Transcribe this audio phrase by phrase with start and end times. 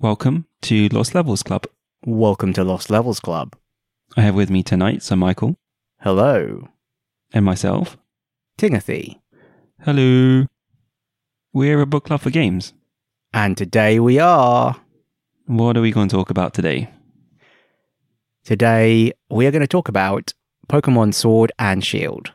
[0.00, 1.66] Welcome to Lost Levels Club.
[2.06, 3.56] Welcome to Lost Levels Club.
[4.16, 5.56] I have with me tonight Sir Michael
[6.02, 6.68] Hello,
[7.32, 7.96] and myself.
[8.56, 9.20] Timothy.
[9.80, 10.46] Hello.
[11.52, 12.74] We're a book club for games.
[13.34, 14.76] And today we are.
[15.46, 16.88] What are we going to talk about today?
[18.44, 20.32] Today we are going to talk about
[20.68, 22.30] Pokemon Sword and Shield.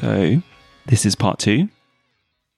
[0.00, 0.40] So,
[0.86, 1.68] this is part two.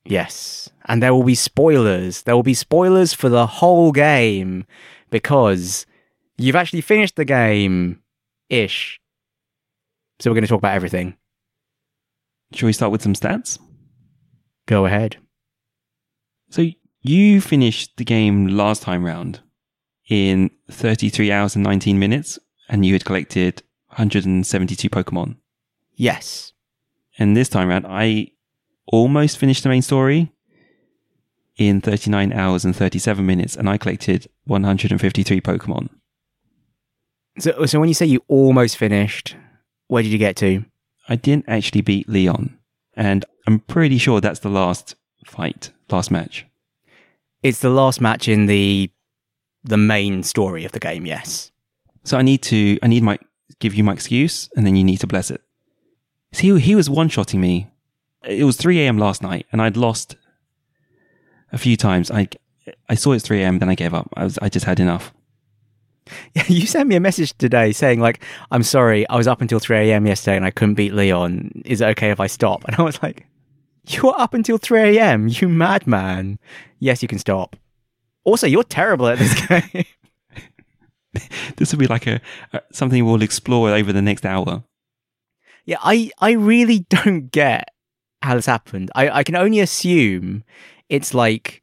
[0.05, 0.69] Yes.
[0.85, 2.23] And there will be spoilers.
[2.23, 4.67] There will be spoilers for the whole game
[5.09, 5.87] because
[6.37, 8.03] you've actually finished the game
[8.51, 9.01] ish.
[10.19, 11.17] So we're going to talk about everything.
[12.53, 13.59] Shall we start with some stats?
[14.67, 15.17] Go ahead.
[16.51, 16.67] So,
[17.01, 19.41] you finished the game last time round
[20.11, 22.39] in 33 hours and 19 minutes,
[22.69, 25.37] and you had collected 172 Pokemon.
[25.95, 26.53] Yes.
[27.21, 28.29] And this time round, I
[28.87, 30.33] almost finished the main story
[31.57, 35.91] in 39 hours and 37 minutes, and I collected 153 Pokemon.
[37.39, 39.37] So, so when you say you almost finished,
[39.89, 40.65] where did you get to?
[41.11, 42.59] I didn't actually beat Leon,
[42.95, 44.95] and I'm pretty sure that's the last
[45.27, 46.47] fight, last match.
[47.43, 48.91] It's the last match in the
[49.63, 51.05] the main story of the game.
[51.05, 51.53] Yes.
[52.03, 53.19] So I need to, I need my,
[53.59, 55.43] give you my excuse, and then you need to bless it.
[56.33, 57.69] See, he was one shotting me.
[58.25, 58.99] It was 3 a.m.
[58.99, 60.17] last night, and I'd lost
[61.53, 62.11] a few times.
[62.11, 62.29] I,
[62.89, 64.09] I saw it's 3 a.m., then I gave up.
[64.15, 65.13] I was, I just had enough.
[66.35, 69.59] Yeah, you sent me a message today saying like, "I'm sorry, I was up until
[69.59, 70.07] 3 a.m.
[70.07, 71.63] yesterday and I couldn't beat Leon.
[71.65, 73.27] Is it okay if I stop?" And I was like,
[73.87, 75.29] "You were up until 3 a.m.
[75.29, 76.39] You madman."
[76.79, 77.57] Yes, you can stop.
[78.25, 79.85] Also, you're terrible at this game.
[81.57, 82.21] This will be like a,
[82.53, 84.65] a something we'll explore over the next hour.
[85.65, 87.69] Yeah, I I really don't get
[88.23, 88.91] how this happened.
[88.95, 90.45] I I can only assume
[90.89, 91.63] it's like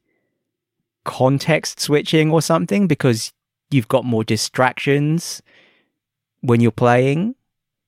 [1.04, 3.32] context switching or something because
[3.70, 5.42] you've got more distractions
[6.40, 7.34] when you're playing.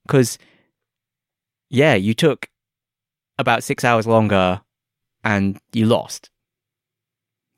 [0.07, 0.39] Because,
[1.69, 2.49] yeah, you took
[3.39, 4.63] about six hours longer
[5.23, 6.31] and you lost.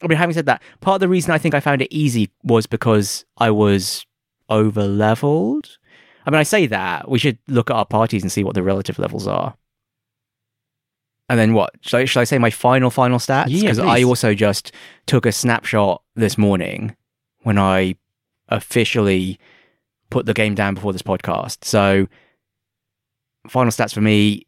[0.03, 2.31] I mean, having said that, part of the reason I think I found it easy
[2.43, 4.05] was because I was
[4.49, 5.79] over leveled.
[6.25, 8.63] I mean, I say that we should look at our parties and see what the
[8.63, 9.55] relative levels are.
[11.29, 11.71] And then what?
[11.81, 13.47] Should I, should I say my final, final stats?
[13.49, 14.73] Yeah, Because I also just
[15.07, 16.95] took a snapshot this morning
[17.43, 17.97] when I
[18.49, 19.39] officially
[20.11, 21.65] put the game down before this podcast.
[21.65, 22.07] So,
[23.49, 24.47] final stats for me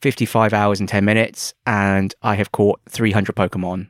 [0.00, 3.88] 55 hours and 10 minutes, and I have caught 300 Pokemon.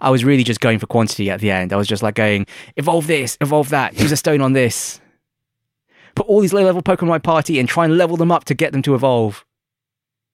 [0.00, 1.72] I was really just going for quantity at the end.
[1.72, 5.00] I was just like going, evolve this, evolve that, use a stone on this.
[6.18, 8.44] Put all these low level Pokemon in my party and try and level them up
[8.46, 9.44] to get them to evolve.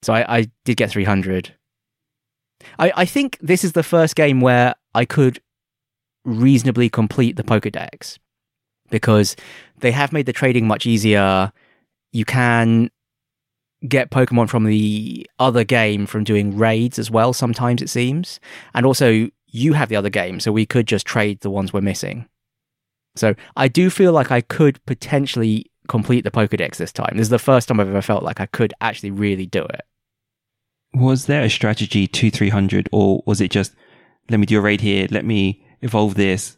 [0.03, 1.55] So I, I did get 300.
[2.79, 5.43] I, I think this is the first game where I could
[6.25, 8.19] reasonably complete the Pokedex
[8.89, 9.37] because
[9.81, 11.53] they have made the trading much easier.
[12.13, 12.91] You can
[13.87, 18.41] get Pokemon from the other game from doing raids as well, sometimes it seems.
[18.73, 21.83] And also, you have the other game, so we could just trade the ones we're
[21.83, 22.27] missing.
[23.17, 27.17] So I do feel like I could potentially complete the Pokedex this time.
[27.17, 29.83] This is the first time I've ever felt like I could actually really do it.
[30.95, 33.75] Was there a strategy to 300, or was it just
[34.31, 36.57] let me do a raid here, let me evolve this,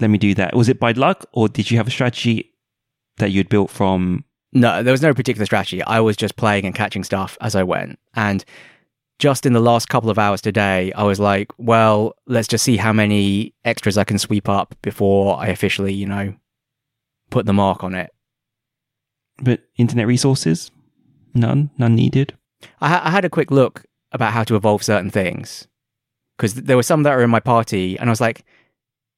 [0.00, 0.54] let me do that?
[0.54, 2.54] Was it by luck, or did you have a strategy
[3.18, 4.24] that you'd built from?
[4.52, 5.82] No, there was no particular strategy.
[5.82, 7.98] I was just playing and catching stuff as I went.
[8.14, 8.44] And
[9.18, 12.76] just in the last couple of hours today, I was like, well, let's just see
[12.76, 16.34] how many extras I can sweep up before I officially, you know,
[17.30, 18.10] put the mark on it.
[19.42, 20.70] But internet resources,
[21.34, 22.36] none, none needed.
[22.80, 25.68] I, ha- I had a quick look about how to evolve certain things
[26.36, 28.44] because there were some that were in my party, and I was like,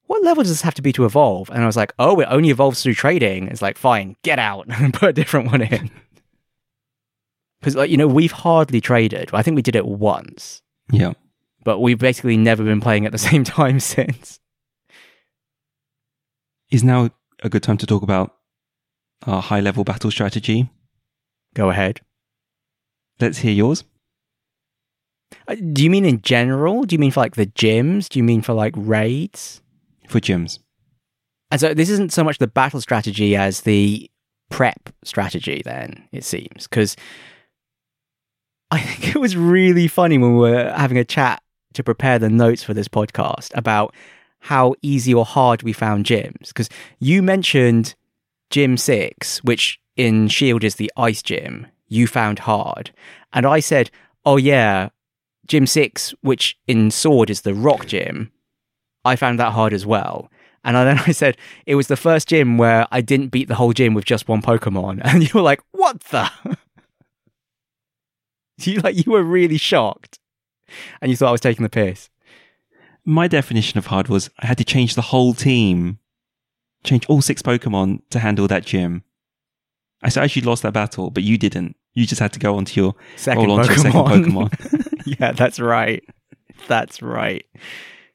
[0.07, 1.49] what level does this have to be to evolve?
[1.49, 3.47] And I was like, oh, it only evolves through trading.
[3.47, 5.89] It's like, fine, get out and put a different one in.
[7.59, 9.29] Because, like, you know, we've hardly traded.
[9.33, 10.63] I think we did it once.
[10.91, 11.13] Yeah.
[11.63, 14.39] but we've basically never been playing at the same time since.
[16.71, 18.35] Is now a good time to talk about
[19.25, 20.69] our high level battle strategy?
[21.53, 22.01] Go ahead.
[23.19, 23.83] Let's hear yours.
[25.47, 26.83] Uh, Do you mean in general?
[26.83, 28.09] Do you mean for like the gyms?
[28.09, 29.61] Do you mean for like raids?
[30.07, 30.59] For gyms.
[31.51, 34.09] And so this isn't so much the battle strategy as the
[34.49, 36.67] prep strategy, then, it seems.
[36.67, 36.95] Because
[38.71, 41.41] I think it was really funny when we were having a chat
[41.73, 43.93] to prepare the notes for this podcast about
[44.41, 46.47] how easy or hard we found gyms.
[46.49, 47.95] Because you mentioned
[48.49, 52.91] Gym 6, which in Shield is the ice gym, you found hard.
[53.33, 53.91] And I said,
[54.25, 54.89] oh, yeah,
[55.47, 58.31] Gym 6, which in Sword is the rock gym,
[59.05, 60.29] I found that hard as well.
[60.63, 63.73] And then I said, it was the first gym where I didn't beat the whole
[63.73, 65.01] gym with just one Pokemon.
[65.05, 66.29] And you were like, what the?
[68.57, 70.19] you like you were really shocked.
[71.01, 72.09] And you thought I was taking the piss.
[73.05, 75.99] My definition of hard was I had to change the whole team,
[76.83, 79.03] change all six Pokemon to handle that gym.
[80.03, 81.75] I so I actually lost that battle, but you didn't.
[81.93, 83.67] You just had to go onto your Second Pokemon.
[83.67, 85.05] your second Pokemon.
[85.19, 86.03] yeah, that's right.
[86.67, 87.45] That's right.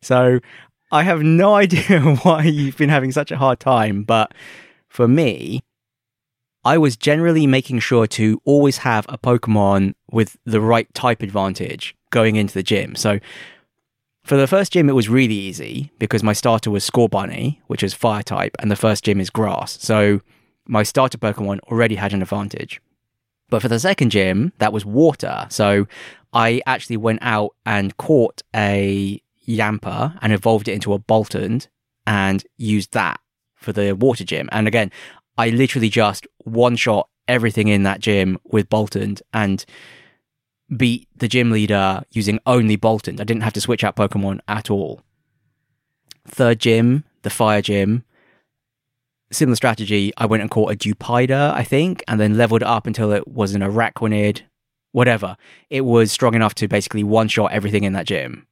[0.03, 0.41] So
[0.93, 4.33] I have no idea why you've been having such a hard time, but
[4.89, 5.63] for me,
[6.65, 11.97] I was generally making sure to always have a Pokemon with the right type advantage
[12.11, 12.97] going into the gym.
[12.97, 13.21] So
[14.27, 17.95] for the first gym, it was really easy because my starter was Scorbunny, which is
[17.95, 19.81] fire type, and the first gym is grass.
[19.81, 20.21] So
[20.67, 22.81] my starter Pokemon already had an advantage.
[23.49, 25.47] But for the second gym, that was water.
[25.49, 25.87] So
[26.33, 31.69] I actually went out and caught a Yamper and evolved it into a Boltund
[32.07, 33.21] and used that
[33.55, 34.49] for the water gym.
[34.51, 34.91] And again,
[35.39, 39.65] I literally just one shot everything in that gym with Boltund and
[40.75, 43.21] beat the gym leader using only Boltund.
[43.21, 45.03] I didn't have to switch out Pokemon at all.
[46.27, 48.05] Third gym, the fire gym.
[49.31, 50.13] Similar strategy.
[50.17, 53.55] I went and caught a Dewpider, I think, and then leveled up until it was
[53.55, 54.43] an Araquanid,
[54.93, 55.37] whatever.
[55.71, 58.47] It was strong enough to basically one shot everything in that gym.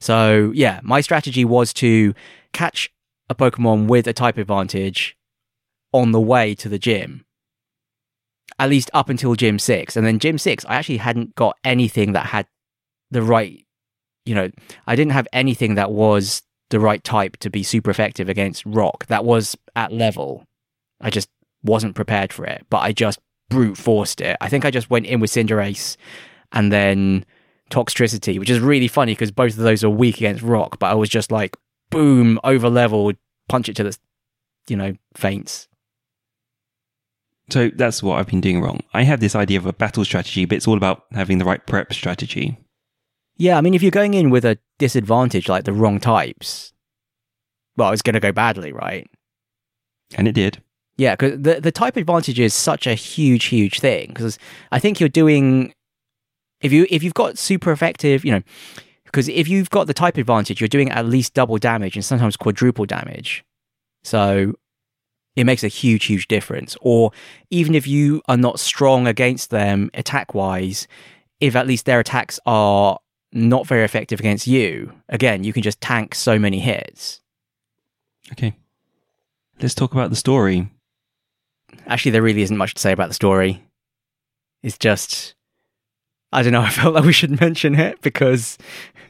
[0.00, 2.14] So, yeah, my strategy was to
[2.52, 2.92] catch
[3.28, 5.16] a Pokemon with a type advantage
[5.92, 7.24] on the way to the gym.
[8.62, 9.96] At least up until Gym 6.
[9.96, 12.46] And then Gym 6, I actually hadn't got anything that had
[13.10, 13.66] the right,
[14.24, 14.50] you know,
[14.86, 19.06] I didn't have anything that was the right type to be super effective against Rock.
[19.06, 20.46] That was at level.
[21.00, 21.28] I just
[21.64, 23.18] wasn't prepared for it, but I just
[23.50, 24.36] brute forced it.
[24.40, 25.96] I think I just went in with Cinderace
[26.52, 27.24] and then
[27.68, 30.94] Toxtricity, which is really funny because both of those are weak against Rock, but I
[30.94, 31.56] was just like,
[31.90, 33.16] boom, over leveled,
[33.48, 33.98] punch it to the,
[34.68, 35.66] you know, faints.
[37.52, 38.80] So that's what I've been doing wrong.
[38.94, 41.64] I have this idea of a battle strategy, but it's all about having the right
[41.66, 42.56] prep strategy.
[43.36, 46.72] Yeah, I mean, if you're going in with a disadvantage like the wrong types,
[47.76, 49.06] well, it's going to go badly, right?
[50.14, 50.62] And it did.
[50.96, 54.08] Yeah, because the the type advantage is such a huge, huge thing.
[54.08, 54.38] Because
[54.70, 55.74] I think you're doing
[56.62, 58.42] if you if you've got super effective, you know,
[59.04, 62.34] because if you've got the type advantage, you're doing at least double damage and sometimes
[62.34, 63.44] quadruple damage.
[64.04, 64.54] So
[65.36, 66.76] it makes a huge, huge difference.
[66.80, 67.12] Or
[67.50, 70.86] even if you are not strong against them attack wise,
[71.40, 72.98] if at least their attacks are
[73.32, 77.20] not very effective against you, again, you can just tank so many hits.
[78.32, 78.54] Okay.
[79.60, 80.68] Let's talk about the story.
[81.86, 83.62] Actually, there really isn't much to say about the story.
[84.62, 85.34] It's just,
[86.32, 86.60] I don't know.
[86.62, 88.58] I felt like we should mention it because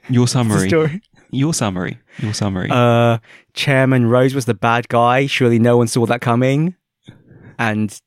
[0.08, 0.68] Your summary.
[0.68, 1.02] story.
[1.30, 1.98] Your summary.
[2.18, 2.68] Your summary.
[2.70, 3.18] Uh,
[3.54, 5.26] Chairman Rose was the bad guy.
[5.26, 6.74] Surely no one saw that coming.
[7.58, 8.00] And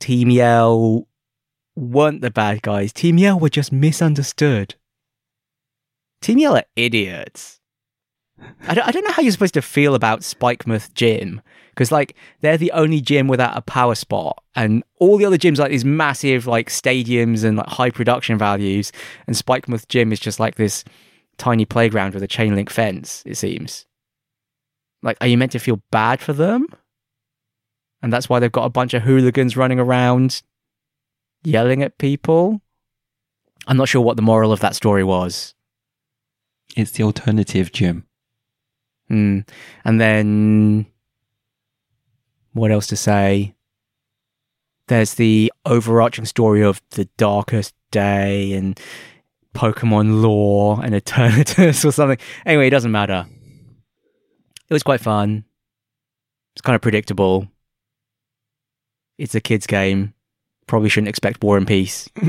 [0.00, 1.06] Team Yell
[1.76, 2.92] weren't the bad guys.
[2.92, 4.74] Team Yell were just misunderstood.
[6.20, 7.60] Team Yell are idiots.
[8.66, 12.14] I don't, I don't know how you're supposed to feel about Spikemuth Gym because like
[12.40, 15.84] they're the only gym without a power spot, and all the other gyms like these
[15.84, 18.92] massive like stadiums and like high production values,
[19.26, 20.84] and Spikemuth Gym is just like this
[21.40, 23.22] tiny playground with a chain link fence.
[23.26, 23.86] It seems
[25.02, 26.66] like are you meant to feel bad for them?
[28.02, 30.42] And that's why they've got a bunch of hooligans running around
[31.42, 32.60] yelling at people.
[33.66, 35.54] I'm not sure what the moral of that story was.
[36.76, 38.06] it's the alternative gym.
[39.08, 39.40] Hmm.
[39.84, 40.86] And then
[42.52, 43.54] what else to say?
[44.86, 48.78] There's the overarching story of the darkest day and
[49.54, 52.18] Pokemon lore and Eternatus or something.
[52.46, 53.26] Anyway, it doesn't matter.
[54.68, 55.44] It was quite fun.
[56.54, 57.48] It's kind of predictable.
[59.18, 60.14] It's a kid's game.
[60.66, 62.08] Probably shouldn't expect War and Peace.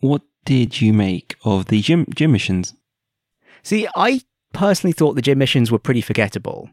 [0.00, 2.74] what did you make of the gym gym missions?
[3.62, 4.22] See, I
[4.52, 6.70] personally thought the gym missions were pretty forgettable.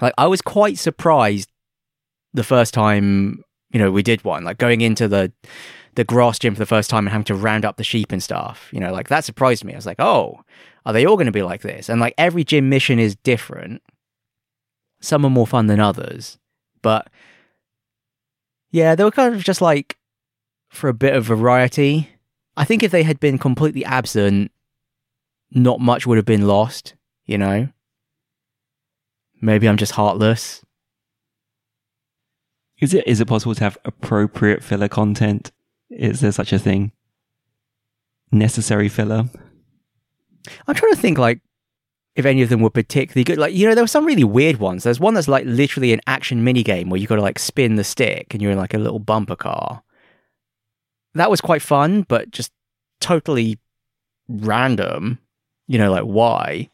[0.00, 1.50] Like, I was quite surprised
[2.32, 5.32] the first time, you know, we did one, like going into the
[5.96, 8.22] the grass gym for the first time and having to round up the sheep and
[8.22, 8.68] stuff.
[8.72, 9.72] You know, like that surprised me.
[9.72, 10.40] I was like, oh,
[10.86, 11.88] are they all going to be like this?
[11.88, 13.82] And like every gym mission is different.
[15.00, 16.38] Some are more fun than others,
[16.82, 17.08] but
[18.70, 19.96] yeah, they were kind of just like
[20.68, 22.10] for a bit of variety.
[22.56, 24.52] I think if they had been completely absent,
[25.50, 27.68] not much would have been lost, you know?
[29.40, 30.62] Maybe I'm just heartless.
[32.80, 35.52] Is it is it possible to have appropriate filler content?
[35.90, 36.92] Is there such a thing?
[38.32, 39.24] Necessary filler?
[40.66, 41.40] I'm trying to think like
[42.16, 43.38] if any of them were particularly good.
[43.38, 44.84] Like, you know, there were some really weird ones.
[44.84, 47.76] There's one that's like literally an action mini game where you got to like spin
[47.76, 49.82] the stick and you're in like a little bumper car.
[51.14, 52.52] That was quite fun, but just
[53.00, 53.58] totally
[54.28, 55.18] random.
[55.66, 56.70] You know, like why?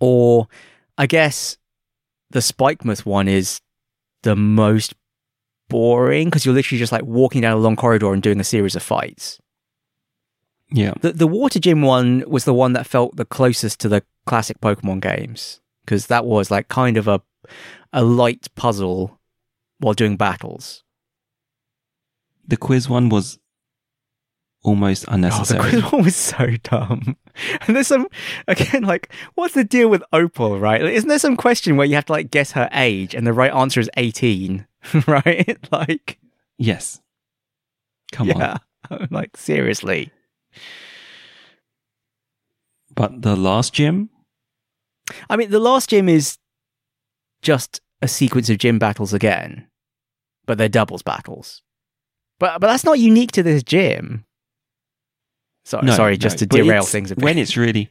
[0.00, 0.48] Or
[0.96, 1.56] I guess
[2.30, 3.60] the Spikemuth one is
[4.28, 4.94] the most
[5.70, 8.76] boring because you're literally just like walking down a long corridor and doing a series
[8.76, 9.40] of fights.
[10.70, 10.92] Yeah.
[11.00, 14.60] The the water gym one was the one that felt the closest to the classic
[14.60, 17.22] Pokemon games because that was like kind of a
[17.90, 19.18] a light puzzle
[19.78, 20.84] while doing battles.
[22.46, 23.38] The quiz one was
[24.64, 25.70] almost Oh, the unnecessary.
[25.70, 27.16] quiz one was so dumb.
[27.68, 28.08] And there's some
[28.48, 30.82] again like what's the deal with Opal, right?
[30.82, 33.32] Like, Isn't there some question where you have to like guess her age and the
[33.32, 34.66] right answer is 18,
[35.06, 35.56] right?
[35.72, 36.18] Like
[36.58, 37.00] yes.
[38.10, 38.38] Come on.
[38.40, 38.56] yeah.
[39.10, 40.10] like seriously.
[42.94, 44.10] But the last gym?
[45.30, 46.38] I mean, the last gym is
[47.42, 49.68] just a sequence of gym battles again,
[50.46, 51.62] but they're doubles battles.
[52.40, 54.24] But but that's not unique to this gym.
[55.68, 57.22] So, No, sorry, just no, to derail things a bit.
[57.22, 57.90] When it's really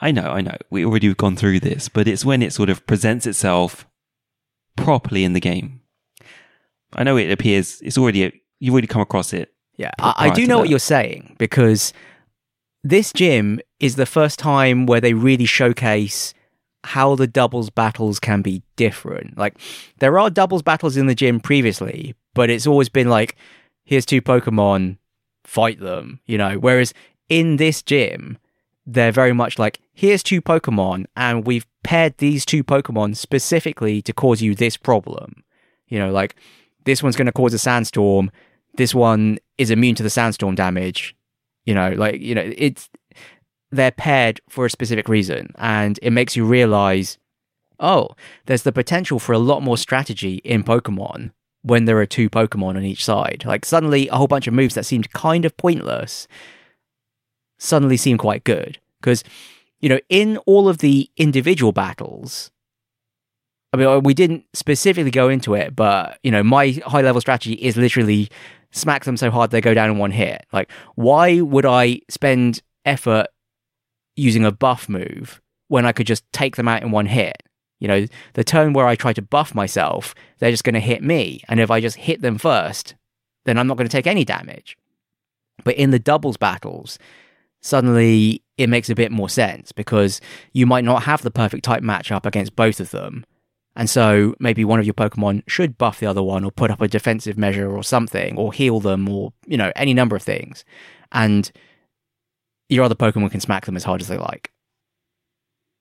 [0.00, 0.56] I know, I know.
[0.70, 3.86] We already have gone through this, but it's when it sort of presents itself
[4.74, 5.82] properly in the game.
[6.94, 9.52] I know it appears it's already you've already come across it.
[9.76, 11.92] yeah, I, I do know what you're saying because
[12.82, 16.32] this gym is the first time where they really showcase
[16.84, 19.36] how the doubles battles can be different.
[19.36, 19.58] Like
[19.98, 23.36] there are doubles battles in the gym previously, but it's always been like,
[23.84, 24.96] here's two Pokemon,
[25.44, 26.56] fight them, you know.
[26.56, 26.92] Whereas
[27.28, 28.38] in this gym,
[28.86, 34.12] they're very much like, here's two Pokemon, and we've paired these two Pokemon specifically to
[34.12, 35.44] cause you this problem.
[35.88, 36.36] You know, like
[36.84, 38.30] this one's going to cause a sandstorm.
[38.76, 41.16] This one is immune to the sandstorm damage.
[41.64, 42.90] You know, like, you know, it's,
[43.70, 45.52] they're paired for a specific reason.
[45.56, 47.18] And it makes you realize,
[47.80, 48.10] oh,
[48.46, 51.32] there's the potential for a lot more strategy in Pokemon
[51.64, 53.42] when there are two Pokemon on each side.
[53.46, 56.28] Like, suddenly a whole bunch of moves that seemed kind of pointless
[57.58, 58.78] suddenly seem quite good.
[59.00, 59.24] Because,
[59.80, 62.50] you know, in all of the individual battles,
[63.72, 67.54] I mean, we didn't specifically go into it, but, you know, my high level strategy
[67.54, 68.28] is literally
[68.70, 70.44] smack them so hard they go down in one hit.
[70.52, 73.28] Like, why would I spend effort
[74.16, 77.42] using a buff move when I could just take them out in one hit?
[77.80, 81.02] You know, the turn where I try to buff myself, they're just going to hit
[81.02, 81.42] me.
[81.48, 82.94] And if I just hit them first,
[83.44, 84.76] then I'm not going to take any damage.
[85.64, 86.98] But in the doubles battles,
[87.60, 90.20] suddenly it makes a bit more sense because
[90.52, 93.24] you might not have the perfect type matchup against both of them.
[93.76, 96.80] And so maybe one of your Pokemon should buff the other one or put up
[96.80, 100.64] a defensive measure or something or heal them or, you know, any number of things.
[101.10, 101.50] And
[102.68, 104.52] your other Pokemon can smack them as hard as they like.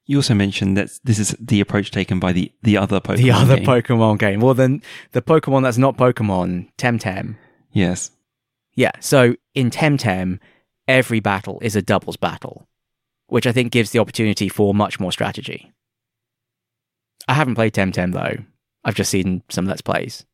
[0.06, 3.18] You also mentioned that this is the approach taken by the, the other Pokemon.
[3.18, 3.66] the other game.
[3.66, 4.42] Pokemon game.
[4.42, 4.82] Well, then
[5.14, 7.38] the Pokemon that's not Pokemon, Temtem.
[7.72, 8.12] Yes.
[8.76, 8.92] Yeah.
[9.00, 10.40] So in Temtem,
[10.88, 12.68] every battle is a doubles battle,
[13.28, 15.72] which I think gives the opportunity for much more strategy.
[17.28, 18.44] I haven't played Temtem though.
[18.84, 20.26] I've just seen some Let's Plays.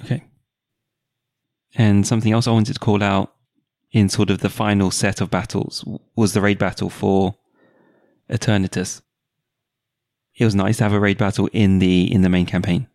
[0.00, 0.24] Okay.
[1.76, 3.32] And something else I wanted to call out
[3.92, 5.84] in sort of the final set of battles
[6.16, 7.36] was the raid battle for
[8.30, 9.02] Eternatus.
[10.36, 12.88] It was nice to have a raid battle in the in the main campaign.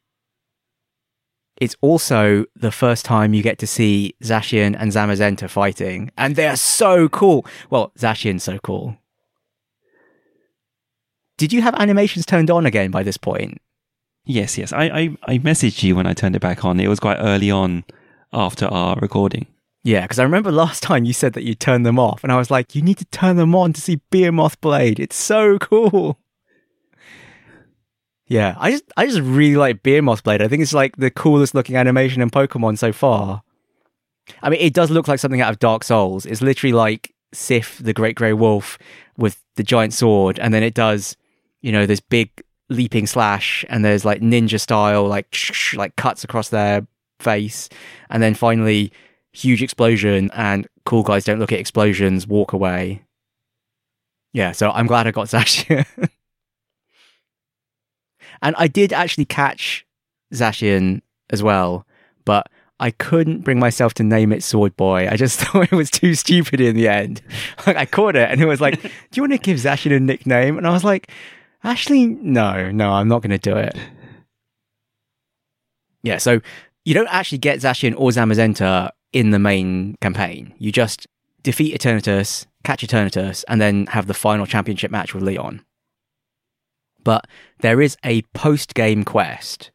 [1.57, 6.57] It's also the first time you get to see Zacian and Zamazenta fighting, and they're
[6.57, 7.45] so cool.
[7.69, 8.97] Well, Zacian's so cool.
[11.37, 13.61] Did you have animations turned on again by this point?
[14.25, 14.73] Yes, yes.
[14.73, 16.79] I, I, I messaged you when I turned it back on.
[16.79, 17.83] It was quite early on
[18.33, 19.45] after our recording.
[19.85, 22.37] Yeah, because I remember last time you said that you turned them off, and I
[22.37, 24.99] was like, you need to turn them on to see Behemoth Blade.
[24.99, 26.17] It's so cool.
[28.25, 30.41] Yeah, I just I just really like Behemoth Blade.
[30.41, 33.43] I think it's like the coolest looking animation in Pokemon so far.
[34.41, 36.25] I mean, it does look like something out of Dark Souls.
[36.25, 38.79] It's literally like Sif, the Great Grey Wolf,
[39.17, 41.15] with the giant sword, and then it does,
[41.61, 42.31] you know, this big
[42.69, 45.37] leaping slash, and there's like ninja style, like
[45.75, 46.87] like cuts across their
[47.19, 47.69] face,
[48.09, 48.91] and then finally
[49.35, 53.03] huge explosion, and cool guys don't look at explosions, walk away.
[54.33, 55.85] Yeah, so I'm glad I got Zacian.
[58.41, 59.85] and I did actually catch
[60.33, 61.85] Zacian as well,
[62.25, 62.49] but
[62.79, 65.07] I couldn't bring myself to name it Sword Boy.
[65.09, 67.21] I just thought it was too stupid in the end.
[67.65, 69.99] Like I caught it and it was like, "Do you want to give Zacian a
[69.99, 71.09] nickname?" And I was like,
[71.63, 73.75] "Actually, no, no, I'm not going to do it."
[76.03, 76.41] Yeah, so
[76.83, 80.53] you don't actually get Zacian or Zamazenta in the main campaign.
[80.59, 81.07] You just
[81.41, 85.63] defeat Eternatus, catch Eternatus, and then have the final championship match with Leon.
[87.01, 87.25] But
[87.61, 89.71] there is a post game quest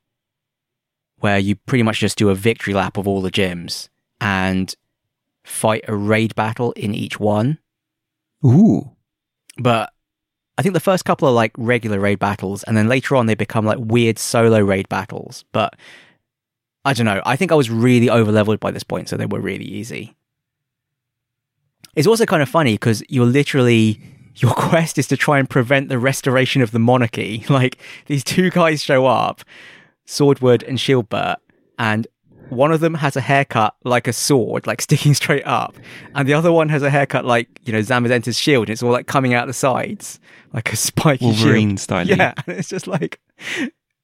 [1.20, 3.88] where you pretty much just do a victory lap of all the gyms
[4.20, 4.75] and
[5.42, 7.59] fight a raid battle in each one.
[8.44, 8.90] Ooh.
[9.56, 9.90] But
[10.59, 13.35] I think the first couple are like regular raid battles, and then later on they
[13.35, 15.47] become like weird solo raid battles.
[15.52, 15.76] But
[16.85, 17.21] I don't know.
[17.27, 20.17] I think I was really over leveled by this point, so they were really easy.
[21.95, 24.01] It's also kind of funny because you're literally
[24.37, 27.45] your quest is to try and prevent the restoration of the monarchy.
[27.51, 29.43] Like these two guys show up,
[30.07, 31.37] Sordward and Shielbert,
[31.79, 32.07] and
[32.49, 35.77] one of them has a haircut like a sword, like sticking straight up,
[36.15, 38.93] and the other one has a haircut like you know Zamazenta's shield, and it's all
[38.93, 40.19] like coming out the sides
[40.53, 41.81] like a spiky Wolverine shield.
[41.81, 42.07] style.
[42.09, 43.21] Yeah, and it's just like,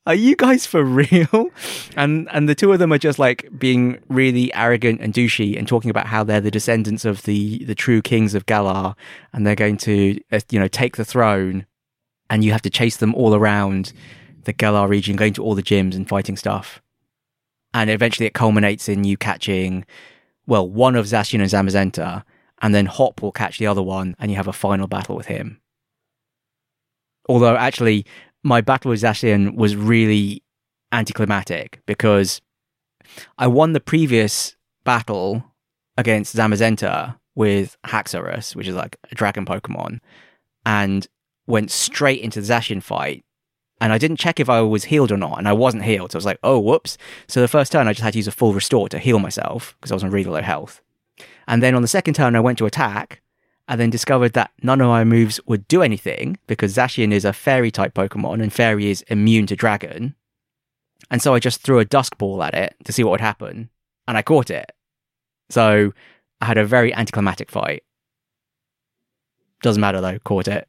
[0.07, 1.51] are you guys for real?
[1.97, 5.67] And and the two of them are just like being really arrogant and douchey and
[5.67, 8.95] talking about how they're the descendants of the the true kings of Galar,
[9.33, 11.65] and they're going to uh, you know take the throne,
[12.29, 13.95] and you have to chase them all around
[14.45, 16.83] the Galar region, going to all the gyms and fighting stuff.
[17.73, 19.87] And eventually, it culminates in you catching,
[20.47, 22.25] well, one of Zacian and Zamazenta,
[22.61, 25.27] and then Hop will catch the other one, and you have a final battle with
[25.27, 25.61] him.
[27.29, 28.07] Although, actually,
[28.47, 30.43] my battle with Zacian was really
[30.93, 32.41] anticlimactic because
[33.39, 35.45] I won the previous battle
[35.99, 39.99] against Zamazenta with Haxorus, which is like a dragon Pokemon,
[40.65, 41.07] and
[41.47, 43.25] went straight into the Zacian fight.
[43.81, 46.13] And I didn't check if I was healed or not, and I wasn't healed.
[46.13, 46.97] So I was like, oh, whoops.
[47.29, 49.77] So the first turn, I just had to use a full restore to heal myself
[49.77, 50.81] because I was on really low health.
[51.47, 53.21] And then on the second turn, I went to attack,
[53.69, 57.33] and then discovered that none of my moves would do anything because Zacian is a
[57.33, 60.15] fairy type Pokemon and fairy is immune to dragon.
[61.11, 63.71] And so I just threw a dusk ball at it to see what would happen,
[64.09, 64.73] and I caught it.
[65.51, 65.93] So
[66.41, 67.83] I had a very anticlimactic fight.
[69.63, 70.69] Doesn't matter though, caught it.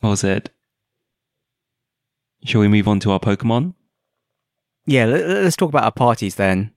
[0.00, 0.50] What was it?
[2.44, 3.74] Shall we move on to our Pokemon?
[4.86, 6.72] Yeah, let- let's talk about our parties then.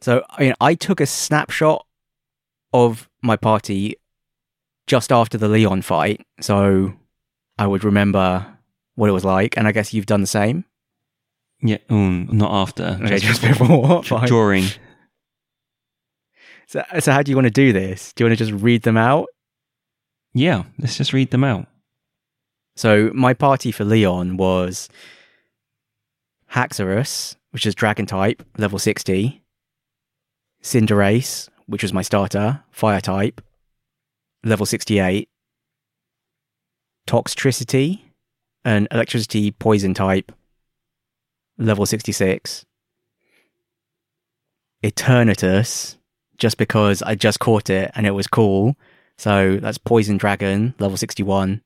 [0.00, 1.86] So, I mean, I took a snapshot
[2.72, 3.96] of my party
[4.86, 6.94] just after the Leon fight, so
[7.58, 8.46] I would remember
[8.94, 10.64] what it was like, and I guess you've done the same.
[11.62, 12.98] Yeah, mm, not after.
[13.02, 14.02] Okay, just before.
[14.04, 14.26] Fine.
[14.26, 14.64] During.
[16.66, 18.12] So, so how do you want to do this?
[18.12, 19.28] Do you want to just read them out?
[20.32, 21.66] Yeah, let's just read them out.
[22.76, 24.88] So my party for Leon was
[26.52, 29.39] Haxorus, which is Dragon type, level 60.
[30.62, 33.40] Cinderace, which was my starter, Fire type,
[34.44, 35.28] level 68.
[37.06, 38.00] Toxtricity,
[38.64, 40.32] an electricity poison type,
[41.58, 42.64] level 66.
[44.82, 45.96] Eternatus,
[46.38, 48.76] just because I just caught it and it was cool.
[49.18, 51.60] So that's Poison Dragon, level 61.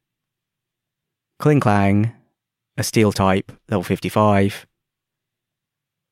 [1.41, 2.13] Klinklang,
[2.77, 4.67] a steel type, level 55.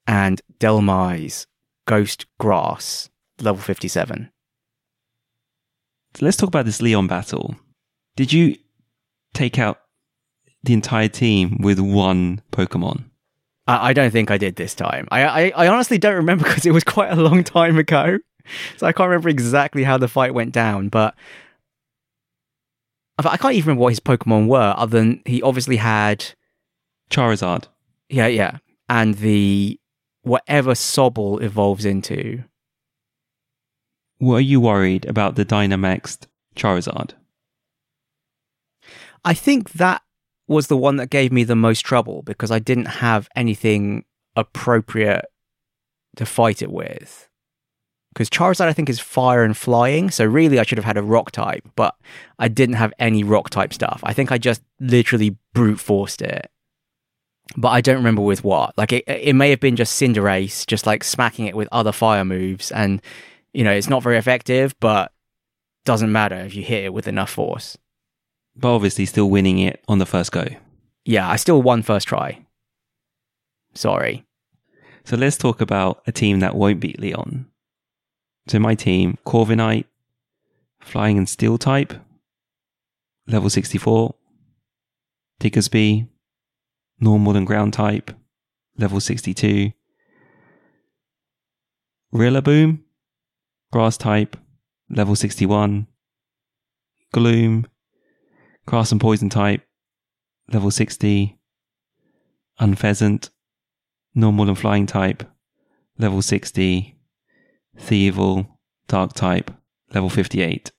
[0.06, 1.46] And Dhelmise,
[1.86, 4.30] Ghost Grass, level 57.
[6.14, 7.56] So let's talk about this Leon battle.
[8.16, 8.56] Did you
[9.34, 9.78] take out
[10.62, 13.04] the entire team with one Pokemon?
[13.66, 15.08] I, I don't think I did this time.
[15.10, 18.18] I, I, I honestly don't remember because it was quite a long time ago.
[18.76, 21.14] So I can't remember exactly how the fight went down, but
[23.18, 26.24] I I can't even remember what his Pokemon were, other than he obviously had
[27.10, 27.66] Charizard.
[28.08, 28.58] Yeah, yeah.
[28.88, 29.78] And the
[30.22, 32.44] whatever Sobble evolves into.
[34.20, 37.12] Were you worried about the Dynamaxed Charizard?
[39.24, 40.02] I think that
[40.48, 44.04] was the one that gave me the most trouble because I didn't have anything
[44.36, 45.24] appropriate
[46.16, 47.28] to fight it with.
[48.12, 50.10] Because Charizard, I think, is fire and flying.
[50.10, 51.96] So really, I should have had a rock type, but
[52.38, 54.00] I didn't have any rock type stuff.
[54.02, 56.50] I think I just literally brute forced it.
[57.56, 58.76] But I don't remember with what.
[58.78, 62.24] Like it, it may have been just Cinderace, just like smacking it with other fire
[62.24, 63.00] moves, and
[63.52, 65.12] you know it's not very effective, but
[65.84, 67.76] doesn't matter if you hit it with enough force.
[68.54, 70.46] But obviously, still winning it on the first go.
[71.04, 72.44] Yeah, I still won first try.
[73.74, 74.24] Sorry.
[75.04, 77.46] So let's talk about a team that won't beat Leon.
[78.46, 79.86] So my team, Corviknight,
[80.80, 81.94] Flying and Steel type,
[83.26, 84.14] level 64.
[85.40, 86.06] Diggersby,
[87.02, 88.12] normal and ground type,
[88.78, 89.72] level 62.
[92.14, 92.78] Rillaboom,
[93.72, 94.36] grass type,
[94.88, 95.88] level 61.
[97.12, 97.66] Gloom,
[98.66, 99.62] grass and poison type,
[100.52, 101.38] level 60.
[102.60, 103.30] Unfezant,
[104.14, 105.24] normal and flying type,
[105.98, 106.96] level 60.
[107.78, 108.46] Thievul,
[108.86, 109.50] dark type,
[109.92, 110.70] level 58.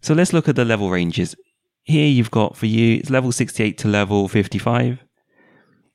[0.00, 1.36] So let's look at the level ranges.
[1.84, 4.98] Here you've got for you, it's level 68 to level 55.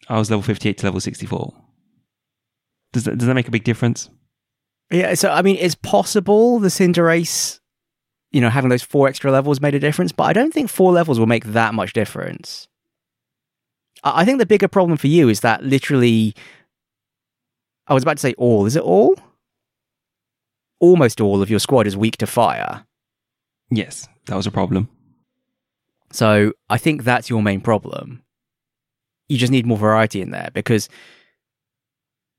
[0.10, 1.54] I was level 58 to level 64.
[2.94, 4.10] Does that, does that make a big difference?
[4.92, 7.60] Yeah, so I mean, it's possible the Cinderace,
[8.32, 10.92] you know, having those four extra levels made a difference, but I don't think four
[10.92, 12.68] levels will make that much difference.
[14.04, 16.34] I I think the bigger problem for you is that literally,
[17.88, 18.66] I was about to say all.
[18.66, 19.20] Is it all?
[20.80, 22.86] Almost all of your squad is weak to fire.
[23.70, 24.88] Yes, that was a problem.
[26.12, 28.24] So I think that's your main problem.
[29.30, 30.88] You just need more variety in there because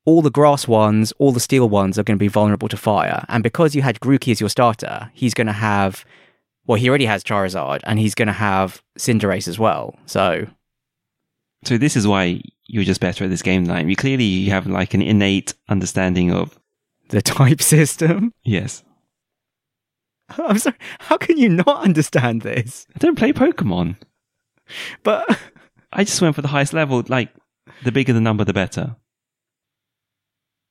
[0.05, 3.25] all the grass ones, all the steel ones are going to be vulnerable to fire.
[3.29, 6.05] And because you had Grookey as your starter, he's going to have,
[6.67, 9.99] well, he already has Charizard and he's going to have Cinderace as well.
[10.07, 10.47] So
[11.65, 13.91] So this is why you're just better at this game than I am.
[13.91, 16.59] You clearly you have like an innate understanding of
[17.11, 18.33] the type system.
[18.45, 18.83] yes.
[20.37, 22.87] I'm sorry, how can you not understand this?
[22.95, 23.97] I don't play Pokemon.
[25.03, 25.27] But
[25.93, 27.03] I just went for the highest level.
[27.09, 27.31] Like
[27.85, 28.97] the bigger the number, the better.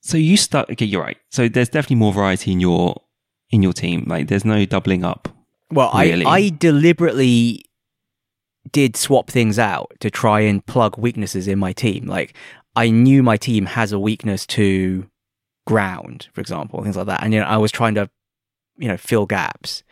[0.02, 0.70] So you start.
[0.72, 1.18] Okay, you're right.
[1.32, 3.02] So there's definitely more variety in your
[3.50, 4.06] in your team.
[4.08, 5.30] Like there's no doubling up.
[5.72, 6.26] Well, Really?
[6.26, 7.66] I, I deliberately
[8.72, 12.06] did swap things out to try and plug weaknesses in my team.
[12.06, 12.36] Like,
[12.76, 15.10] I knew my team has a weakness to
[15.66, 17.24] ground, for example, things like that.
[17.24, 18.10] And, you know, I was trying to,
[18.78, 19.84] you know, fill gaps.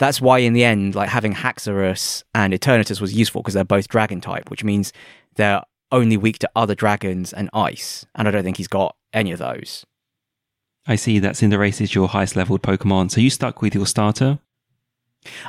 [0.00, 3.86] That's why, in the end, like having Haxorus and Eternatus was useful because they're both
[3.86, 4.94] dragon type, which means
[5.36, 8.06] they're only weak to other dragons and ice.
[8.14, 9.84] And I don't think he's got any of those.
[10.86, 13.10] I see that Cinderace is your highest leveled Pokemon.
[13.10, 14.38] So you stuck with your starter.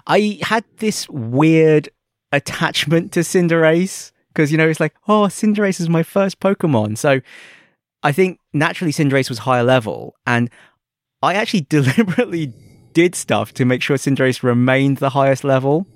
[0.05, 1.87] I had this weird
[2.33, 6.97] attachment to Cinderace because you know it's like, oh, Cinderace is my first Pokemon.
[6.97, 7.21] So
[8.03, 10.49] I think naturally Cinderace was higher level, and
[11.21, 12.51] I actually deliberately
[12.93, 15.87] did stuff to make sure Cinderace remained the highest level.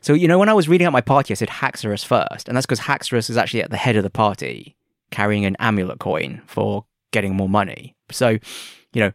[0.00, 2.56] So you know, when I was reading out my party, I said Haxorus first, and
[2.56, 4.76] that's because Haxorus is actually at the head of the party,
[5.10, 7.94] carrying an amulet coin for getting more money.
[8.10, 8.38] So,
[8.92, 9.12] you know,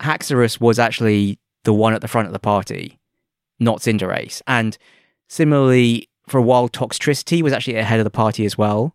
[0.00, 2.98] Haxorus was actually the one at the front of the party,
[3.58, 4.42] not Cinderace.
[4.46, 4.76] And
[5.28, 8.94] similarly, for a while, Toxtricity was actually ahead of the party as well.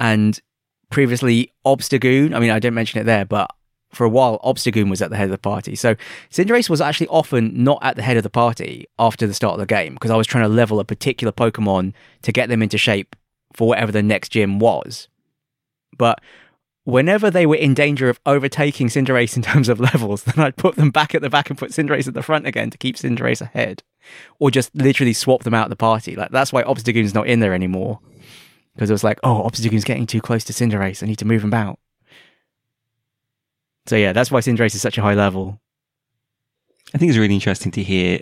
[0.00, 0.40] And
[0.90, 3.50] previously, Obstagoon, I mean, I didn't mention it there, but
[3.92, 5.76] for a while, Obstagoon was at the head of the party.
[5.76, 5.94] So
[6.30, 9.60] Cinderace was actually often not at the head of the party after the start of
[9.60, 12.78] the game because I was trying to level a particular Pokemon to get them into
[12.78, 13.14] shape
[13.52, 15.08] for whatever the next gym was.
[15.96, 16.20] But
[16.84, 20.76] whenever they were in danger of overtaking Cinderace in terms of levels, then I'd put
[20.76, 23.42] them back at the back and put Cinderace at the front again to keep Cinderace
[23.42, 23.82] ahead.
[24.38, 26.16] Or just literally swap them out of the party.
[26.16, 28.00] Like that's why Obstagoon's not in there anymore.
[28.74, 31.02] Because it was like, oh, Obstagoon's getting too close to Cinderace.
[31.02, 31.78] I need to move him out.
[33.86, 35.60] So yeah, that's why Cinderace is such a high level.
[36.94, 38.20] I think it's really interesting to hear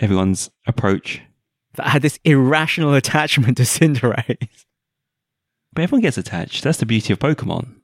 [0.00, 1.22] everyone's approach.
[1.74, 4.48] That I had this irrational attachment to Cinderace.
[5.72, 6.64] But everyone gets attached.
[6.64, 7.76] That's the beauty of Pokemon.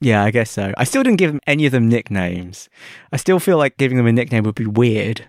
[0.00, 0.74] Yeah, I guess so.
[0.76, 2.68] I still didn't give them any of them nicknames.
[3.12, 5.26] I still feel like giving them a nickname would be weird.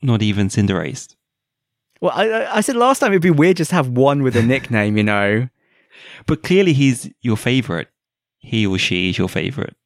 [0.00, 1.14] Not even Cinderace.
[2.00, 4.36] Well, I- I, I said last time it'd be weird just to have one with
[4.36, 5.48] a nickname, you know.
[6.26, 7.88] But clearly he's your favorite.
[8.38, 9.76] He or she is your favorite.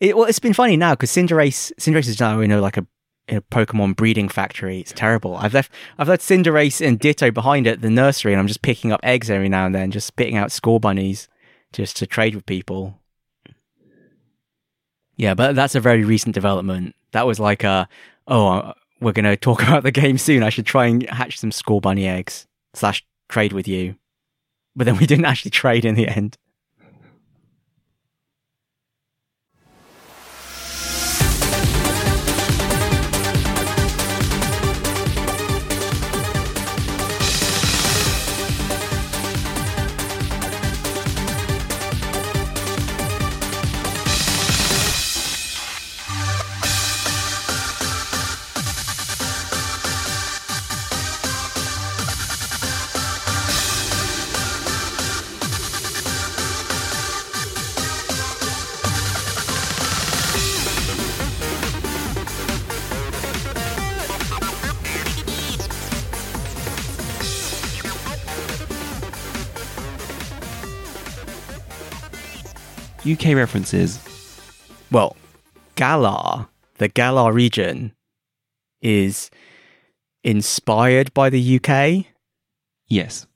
[0.00, 2.86] It, well, it's been funny now because Cinderace, Cinderace is now you know like a,
[3.28, 4.80] a Pokemon breeding factory.
[4.80, 5.36] It's terrible.
[5.36, 8.92] I've left I've left Cinderace and Ditto behind at the nursery, and I'm just picking
[8.92, 11.28] up eggs every now and then, just spitting out Scorbunnies
[11.72, 12.98] just to trade with people.
[15.16, 16.94] Yeah, but that's a very recent development.
[17.12, 17.88] That was like a
[18.26, 20.42] oh, uh, we're gonna talk about the game soon.
[20.42, 23.96] I should try and hatch some Scorbunny eggs slash trade with you.
[24.74, 26.38] But then we didn't actually trade in the end.
[73.10, 74.00] UK references.
[74.90, 75.16] Well,
[75.74, 76.46] Galar,
[76.78, 77.92] the Galar region,
[78.80, 79.30] is
[80.24, 82.06] inspired by the UK.
[82.86, 83.26] Yes.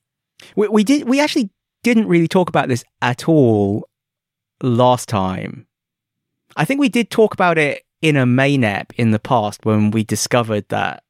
[0.54, 1.08] We, we did.
[1.08, 1.50] We actually
[1.82, 3.88] didn't really talk about this at all
[4.62, 5.66] last time.
[6.56, 9.90] I think we did talk about it in a main ep in the past when
[9.90, 11.02] we discovered that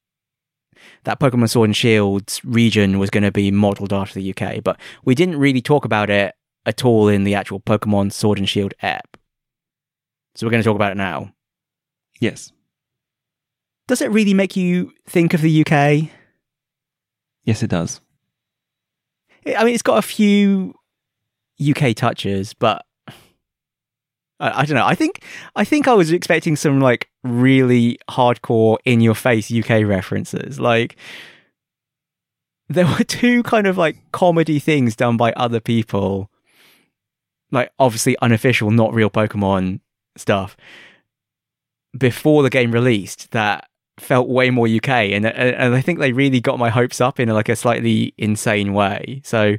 [1.04, 4.78] that Pokemon Sword and Shield's region was going to be modeled after the UK, but
[5.04, 6.34] we didn't really talk about it
[6.66, 9.16] at all in the actual Pokemon Sword and Shield app.
[10.35, 11.33] So we're going to talk about it now.
[12.20, 12.52] Yes.
[13.88, 16.11] Does it really make you think of the UK?
[17.44, 18.00] Yes, it does.
[19.46, 20.74] I mean, it's got a few
[21.61, 22.85] UK touches, but
[24.40, 24.85] I, I, don't know.
[24.85, 25.22] I think
[25.55, 30.59] I think I was expecting some like really hardcore in your face UK references.
[30.59, 30.96] Like
[32.68, 36.31] there were two kind of like comedy things done by other people.
[37.50, 39.80] Like obviously unofficial, not real Pokemon
[40.16, 40.56] stuff
[41.96, 46.40] before the game released that felt way more UK, and and I think they really
[46.40, 49.20] got my hopes up in like a slightly insane way.
[49.24, 49.56] So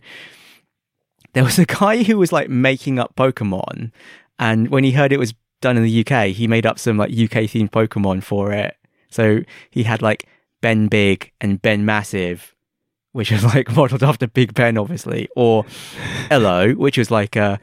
[1.34, 3.92] there was a guy who was like making up Pokemon,
[4.40, 7.12] and when he heard it was done in the UK, he made up some like
[7.12, 8.76] UK themed Pokemon for it.
[9.10, 10.28] So he had like
[10.62, 12.54] Ben Big and Ben Massive,
[13.18, 15.66] which is like modeled after Big Ben, obviously, or
[16.30, 17.60] Hello, which is like a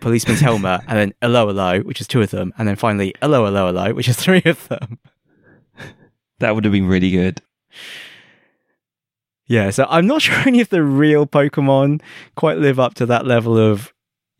[0.00, 3.46] policeman's helmet, and then Hello Hello, which is two of them, and then finally Hello
[3.46, 4.98] Hello Hello, which is three of them.
[6.40, 7.40] That would have been really good.
[9.46, 12.02] Yeah, so I'm not sure any of the real Pokemon
[12.36, 13.94] quite live up to that level of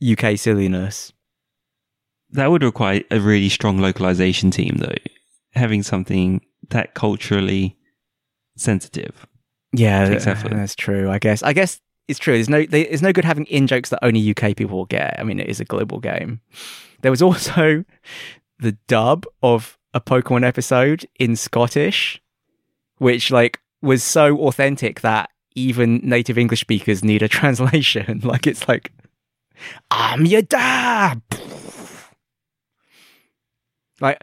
[0.07, 1.15] UK silliness.
[2.29, 4.93] That would require a really strong localization team, though.
[5.55, 7.79] Having something that culturally
[8.55, 9.27] sensitive.
[9.73, 11.11] Yeah, that's true.
[11.11, 11.43] I guess.
[11.43, 12.35] I guess it's true.
[12.35, 12.65] There's no.
[12.65, 15.17] There's no good having in jokes that only UK people will get.
[15.19, 16.41] I mean, it is a global game.
[17.03, 17.85] There was also
[18.59, 22.21] the dub of a Pokemon episode in Scottish,
[22.99, 28.21] which like was so authentic that even native English speakers need a translation.
[28.25, 28.93] like it's like,
[29.91, 31.21] I'm your dad.
[34.01, 34.23] Like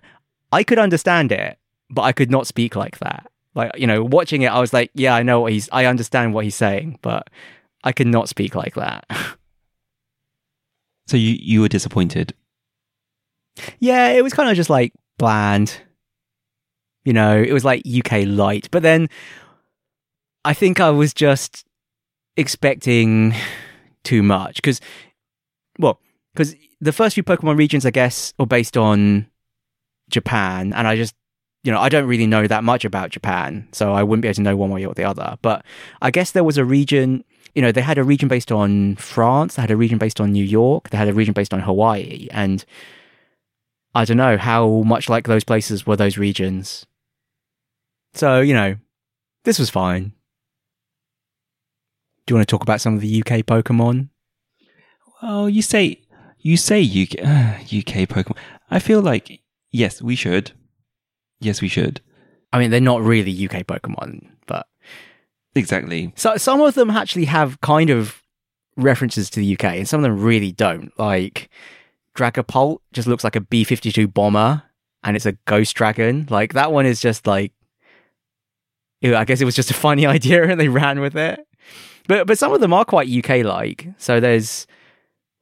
[0.51, 1.57] I could understand it,
[1.89, 3.29] but I could not speak like that.
[3.55, 5.69] Like you know, watching it, I was like, yeah, I know what he's.
[5.71, 7.29] I understand what he's saying, but
[7.83, 9.05] I could not speak like that.
[11.07, 12.33] So you you were disappointed.
[13.79, 15.81] yeah, it was kind of just like bland.
[17.03, 19.07] You know, it was like UK light, but then
[20.43, 21.63] I think I was just
[22.35, 23.35] expecting
[24.03, 24.81] too much because,
[25.77, 25.99] well,
[26.33, 29.27] because the first few Pokemon regions, I guess, are based on
[30.09, 31.13] Japan, and I just,
[31.65, 34.35] you know, I don't really know that much about Japan, so I wouldn't be able
[34.35, 35.35] to know one way or the other.
[35.41, 35.65] But
[35.99, 37.23] I guess there was a region,
[37.55, 40.31] you know, they had a region based on France, they had a region based on
[40.31, 42.63] New York, they had a region based on Hawaii, and
[43.95, 46.85] I don't know how much like those places were those regions.
[48.13, 48.75] So, you know,
[49.43, 50.13] this was fine.
[52.27, 54.09] Do you want to talk about some of the UK Pokemon?
[55.23, 55.99] Well, you say
[56.37, 58.37] you say UK uh, UK Pokemon.
[58.69, 60.51] I feel like yes, we should.
[61.39, 62.01] Yes, we should.
[62.53, 64.67] I mean, they're not really UK Pokemon, but
[65.55, 66.13] Exactly.
[66.15, 68.21] so some of them actually have kind of
[68.77, 70.91] references to the UK, and some of them really don't.
[70.99, 71.49] Like
[72.15, 74.63] Dragapult just looks like a B fifty two bomber,
[75.03, 76.27] and it's a ghost dragon.
[76.29, 77.51] Like that one is just like,
[79.03, 81.39] I guess it was just a funny idea, and they ran with it.
[82.07, 83.87] But but some of them are quite UK like.
[83.97, 84.67] So there's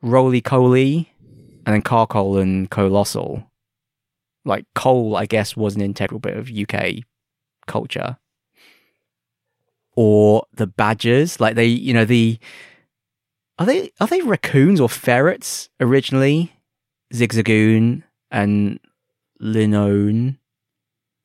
[0.04, 1.08] Rolycoly,
[1.66, 3.44] and then Carkol and Coalossal.
[4.46, 7.04] Like coal, I guess, was an integral bit of UK
[7.68, 8.18] culture.
[9.96, 12.40] Or the badgers, like they, you know, the
[13.60, 16.52] are they are they raccoons or ferrets originally?
[17.14, 18.80] Zigzagoon and
[19.42, 20.38] Linoone.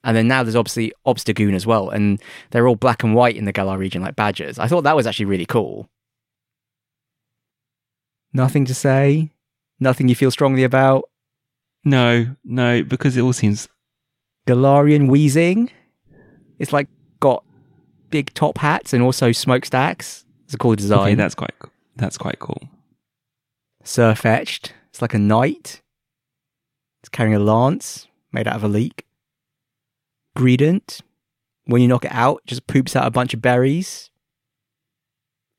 [0.04, 3.46] And then now there's obviously Obstagoon as well, and they're all black and white in
[3.46, 4.58] the Galar region like badgers.
[4.58, 5.88] I thought that was actually really cool.
[8.32, 9.30] Nothing to say?
[9.80, 11.08] Nothing you feel strongly about?
[11.84, 13.68] No, no, because it all seems
[14.46, 15.70] Galarian Weezing.
[16.58, 16.88] It's like
[17.20, 17.44] got
[18.10, 20.24] big top hats and also smokestacks.
[20.44, 21.00] It's a cool design.
[21.00, 21.14] okay.
[21.14, 21.54] That's quite
[21.96, 22.62] that's quite cool.
[23.84, 24.72] Sirfetch'd.
[24.90, 25.82] It's like a knight.
[27.00, 29.04] It's carrying a lance made out of a leek.
[30.36, 31.00] Greedent.
[31.64, 34.10] When you knock it out, it just poops out a bunch of berries.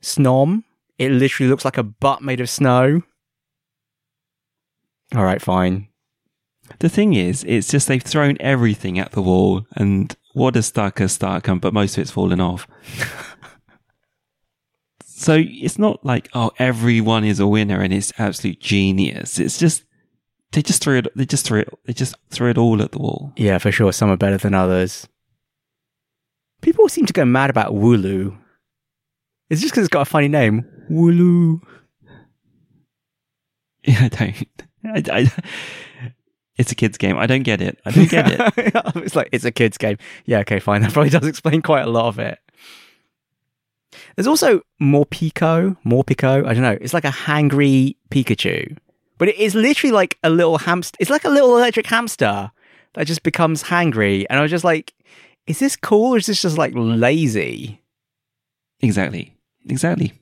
[0.01, 0.63] Snom.
[0.97, 3.03] It literally looks like a butt made of snow.
[5.15, 5.88] All right, fine.
[6.79, 10.99] The thing is, it's just they've thrown everything at the wall, and what has stuck
[10.99, 12.67] has stuck, and but most of it's fallen off.
[15.03, 19.39] so it's not like oh, everyone is a winner and it's absolute genius.
[19.39, 19.83] It's just
[20.53, 21.07] They just threw it.
[21.15, 21.69] They just threw it.
[21.85, 23.33] They just threw it all at the wall.
[23.35, 23.91] Yeah, for sure.
[23.91, 25.07] Some are better than others.
[26.61, 28.37] People seem to go mad about Wooloo.
[29.49, 30.63] It's just because it's got a funny name.
[30.89, 31.59] Wooloo.
[33.85, 34.45] Yeah, I don't.
[35.09, 35.31] I, I,
[36.59, 37.17] it's a kids' game.
[37.17, 37.79] I don't get it.
[37.85, 38.53] I don't get it.
[38.97, 39.97] it's like, it's a kid's game.
[40.25, 40.81] Yeah, okay, fine.
[40.89, 42.37] That probably does explain quite a lot of it.
[44.15, 46.45] There's also Morpeko, more Morpeko.
[46.45, 46.77] I don't know.
[46.81, 48.77] It's like a hangry Pikachu.
[49.17, 50.97] But it is literally like a little hamster.
[50.99, 52.51] It's like a little electric hamster
[52.93, 54.25] that just becomes hangry.
[54.29, 54.93] And I was just like,
[55.47, 57.81] is this cool or is this just like lazy?
[58.81, 59.33] exactly.
[59.69, 60.13] Exactly.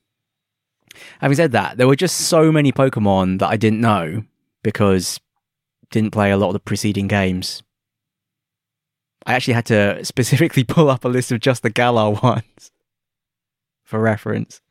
[1.20, 4.24] Having said that, there were just so many Pokemon that I didn't know
[4.64, 5.20] because
[5.92, 7.64] didn't play a lot of the preceding games.
[9.26, 12.72] I actually had to specifically pull up a list of just the Galar ones
[13.84, 14.62] for reference.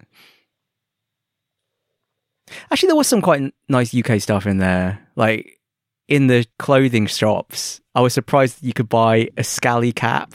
[2.70, 5.07] Actually, there was some quite nice UK stuff in there.
[5.16, 5.61] Like
[6.09, 10.35] in the clothing shops, I was surprised that you could buy a Scally cap.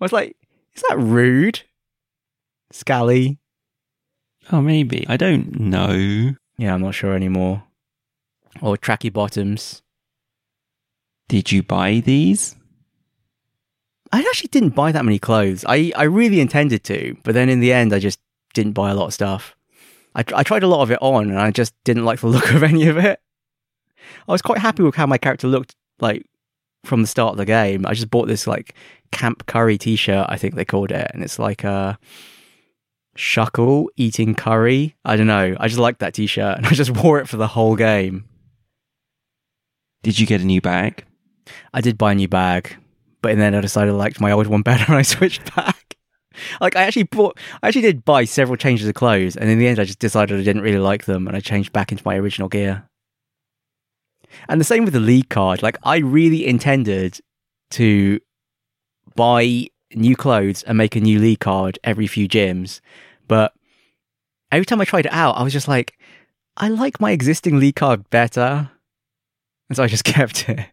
[0.00, 0.36] I was like,
[0.74, 1.62] is that rude?
[2.72, 3.38] Scally?
[4.50, 5.04] Oh, maybe.
[5.08, 6.34] I don't know.
[6.56, 7.62] Yeah, I'm not sure anymore.
[8.60, 9.82] Or tracky bottoms.
[11.28, 12.56] Did you buy these?
[14.10, 15.64] I actually didn't buy that many clothes.
[15.68, 18.18] I, I really intended to, but then in the end, I just
[18.54, 19.54] didn't buy a lot of stuff.
[20.14, 22.50] I, I tried a lot of it on, and I just didn't like the look
[22.52, 23.20] of any of it.
[24.26, 26.24] I was quite happy with how my character looked like
[26.84, 27.84] from the start of the game.
[27.84, 28.74] I just bought this like
[29.12, 31.98] Camp Curry T-shirt, I think they called it, and it's like a
[33.16, 34.96] shuckle eating curry.
[35.04, 35.56] I don't know.
[35.58, 38.24] I just liked that T-shirt, and I just wore it for the whole game.
[40.02, 41.04] Did you get a new bag?
[41.72, 42.76] I did buy a new bag,
[43.22, 45.96] but then I decided I liked my old one better and I switched back.
[46.60, 49.66] Like I actually bought, I actually did buy several changes of clothes, and in the
[49.66, 52.16] end, I just decided I didn't really like them, and I changed back into my
[52.16, 52.88] original gear.
[54.48, 55.62] And the same with the league card.
[55.62, 57.18] Like I really intended
[57.72, 58.20] to
[59.16, 62.80] buy new clothes and make a new league card every few gyms,
[63.26, 63.52] but
[64.52, 65.98] every time I tried it out, I was just like,
[66.56, 68.70] I like my existing league card better,
[69.68, 70.66] and so I just kept it.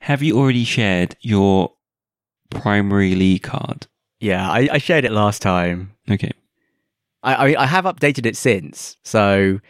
[0.00, 1.72] Have you already shared your
[2.50, 3.86] primary league card?
[4.20, 5.94] Yeah, I, I shared it last time.
[6.10, 6.30] Okay.
[7.22, 8.96] I, I I have updated it since.
[9.02, 9.60] So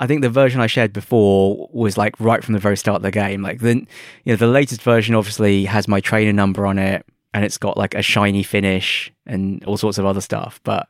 [0.00, 3.02] I think the version I shared before was like right from the very start of
[3.02, 3.42] the game.
[3.42, 3.76] Like the
[4.24, 7.76] you know the latest version obviously has my trainer number on it and it's got
[7.76, 10.60] like a shiny finish and all sorts of other stuff.
[10.64, 10.88] But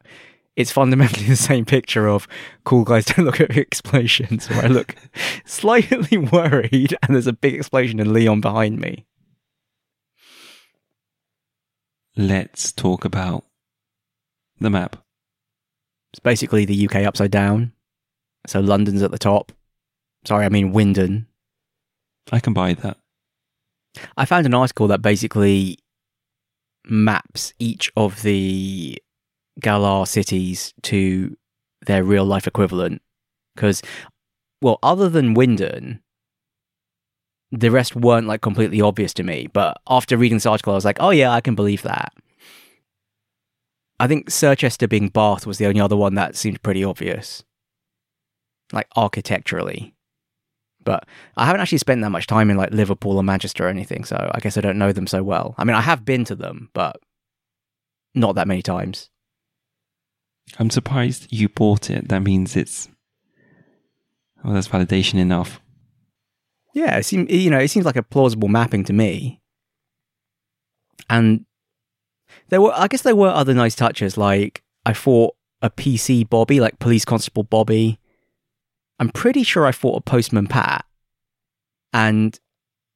[0.56, 2.28] it's fundamentally the same picture of
[2.64, 4.94] cool guys don't look at explosions where I look
[5.44, 9.06] slightly worried and there's a big explosion in Leon behind me.
[12.16, 13.44] Let's talk about
[14.60, 14.96] the map.
[16.12, 17.72] It's basically the UK upside down.
[18.46, 19.50] So London's at the top.
[20.24, 21.26] Sorry, I mean Wyndon.
[22.30, 22.98] I can buy that.
[24.16, 25.78] I found an article that basically
[26.86, 29.02] maps each of the
[29.60, 31.36] Galar cities to
[31.86, 33.02] their real life equivalent.
[33.54, 33.82] Because,
[34.60, 36.00] well, other than Wyndon,
[37.50, 39.48] the rest weren't like completely obvious to me.
[39.52, 42.12] But after reading this article, I was like, oh yeah, I can believe that.
[44.00, 47.44] I think Circhester being Bath was the only other one that seemed pretty obvious,
[48.72, 49.94] like architecturally.
[50.82, 54.04] But I haven't actually spent that much time in like Liverpool or Manchester or anything,
[54.04, 55.54] so I guess I don't know them so well.
[55.56, 56.96] I mean, I have been to them, but
[58.14, 59.10] not that many times.
[60.58, 62.08] I'm surprised you bought it.
[62.08, 62.88] That means it's
[64.42, 65.60] well, that's validation enough.
[66.74, 69.40] Yeah, it seems you know it seems like a plausible mapping to me.
[71.08, 71.44] And
[72.48, 74.16] there were, I guess, there were other nice touches.
[74.16, 77.98] Like I fought a PC Bobby, like Police Constable Bobby.
[78.98, 80.84] I'm pretty sure I fought a Postman Pat,
[81.92, 82.38] and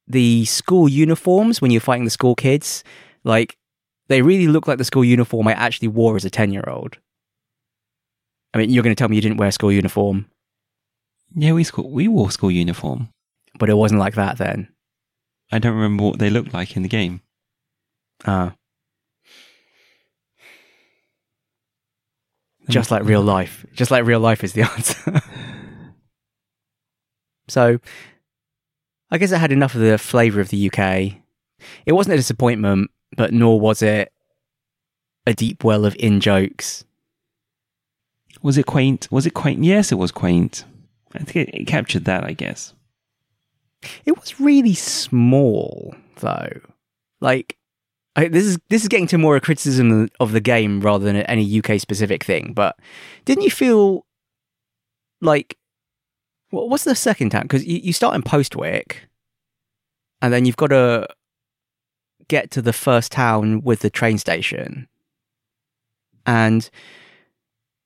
[0.07, 2.83] the school uniforms when you're fighting the school kids,
[3.23, 3.57] like
[4.07, 6.97] they really look like the school uniform I actually wore as a ten year old.
[8.53, 10.25] I mean, you're going to tell me you didn't wear school uniform,
[11.35, 13.09] Yeah, we school we wore school uniform.
[13.59, 14.67] but it wasn't like that then.
[15.51, 17.21] I don't remember what they looked like in the game.
[18.25, 18.51] Uh,
[22.69, 23.65] just like real life.
[23.73, 25.21] Just like real life is the answer.
[27.47, 27.79] so,
[29.11, 31.13] I guess it had enough of the flavour of the UK.
[31.85, 34.11] It wasn't a disappointment, but nor was it
[35.25, 36.85] a deep well of in jokes.
[38.41, 39.07] Was it quaint?
[39.11, 39.63] Was it quaint?
[39.63, 40.65] Yes, it was quaint.
[41.13, 42.23] I think it, it captured that.
[42.23, 42.73] I guess.
[44.05, 46.59] It was really small, though.
[47.21, 47.57] Like,
[48.15, 51.17] I, this is this is getting to more a criticism of the game rather than
[51.17, 52.53] any UK specific thing.
[52.53, 52.77] But
[53.25, 54.05] didn't you feel
[55.21, 55.57] like
[56.51, 57.43] Wha- What's the second town?
[57.43, 58.97] Because you, you start in Postwick,
[60.21, 61.07] and then you've got to
[62.27, 64.87] get to the first town with the train station.
[66.25, 66.69] And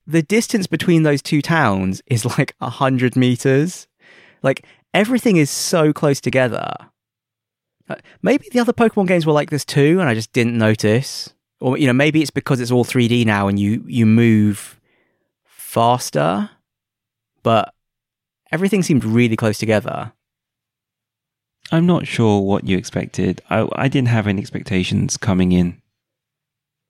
[0.06, 3.86] the distance between those two towns is like a hundred meters.
[4.42, 6.74] Like everything is so close together.
[7.88, 11.32] Uh, Maybe the other Pokemon games were like this too, and I just didn't notice.
[11.60, 14.80] Or you know, maybe it's because it's all 3D now and you you move
[15.44, 16.50] faster,
[17.42, 17.74] but
[18.52, 20.12] everything seemed really close together.
[21.72, 23.40] I'm not sure what you expected.
[23.48, 25.80] I, I didn't have any expectations coming in.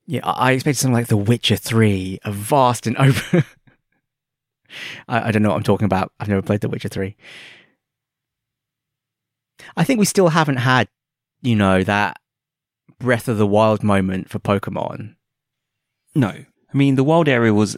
[0.07, 3.45] Yeah, I expected something like The Witcher 3, a vast and open.
[5.09, 6.13] I, I don't know what I'm talking about.
[6.21, 7.17] I've never played The Witcher 3.
[9.77, 10.89] I think we still haven't had,
[11.41, 12.19] you know, that
[12.99, 15.15] Breath of the Wild moment for Pokemon.
[16.15, 16.29] No.
[16.29, 17.77] I mean, the wild area was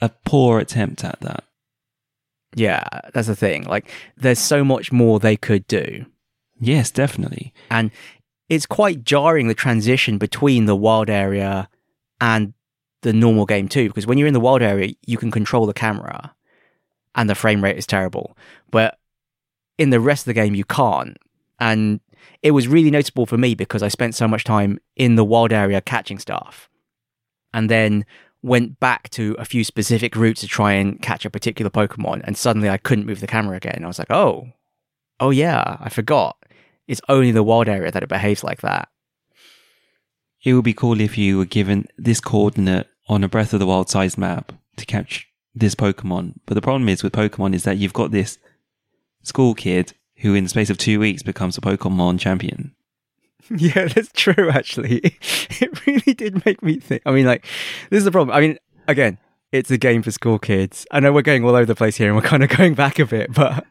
[0.00, 1.44] a poor attempt at that.
[2.54, 3.64] Yeah, that's the thing.
[3.64, 6.06] Like, there's so much more they could do.
[6.58, 7.52] Yes, definitely.
[7.70, 7.90] And
[8.48, 11.68] it's quite jarring the transition between the wild area
[12.20, 12.54] and
[13.02, 15.74] the normal game too, because when you're in the wild area, you can control the
[15.74, 16.34] camera
[17.14, 18.36] and the frame rate is terrible.
[18.70, 18.98] But
[19.76, 21.16] in the rest of the game, you can't.
[21.60, 22.00] And
[22.42, 25.52] it was really noticeable for me because I spent so much time in the wild
[25.52, 26.68] area catching stuff
[27.52, 28.04] and then
[28.42, 32.22] went back to a few specific routes to try and catch a particular Pokemon.
[32.24, 33.82] And suddenly I couldn't move the camera again.
[33.82, 34.48] I was like, oh,
[35.20, 36.36] oh yeah, I forgot.
[36.88, 38.88] It's only the wild area that it behaves like that.
[40.42, 43.66] It would be cool if you were given this coordinate on a Breath of the
[43.66, 46.34] Wild sized map to catch this Pokemon.
[46.46, 48.38] But the problem is with Pokemon is that you've got this
[49.22, 52.74] school kid who in the space of two weeks becomes a Pokemon champion.
[53.56, 55.16] Yeah, that's true, actually.
[55.60, 57.02] It really did make me think.
[57.06, 57.46] I mean, like,
[57.88, 58.36] this is the problem.
[58.36, 59.16] I mean, again,
[59.52, 60.86] it's a game for school kids.
[60.90, 62.98] I know we're going all over the place here and we're kind of going back
[62.98, 63.64] a bit, but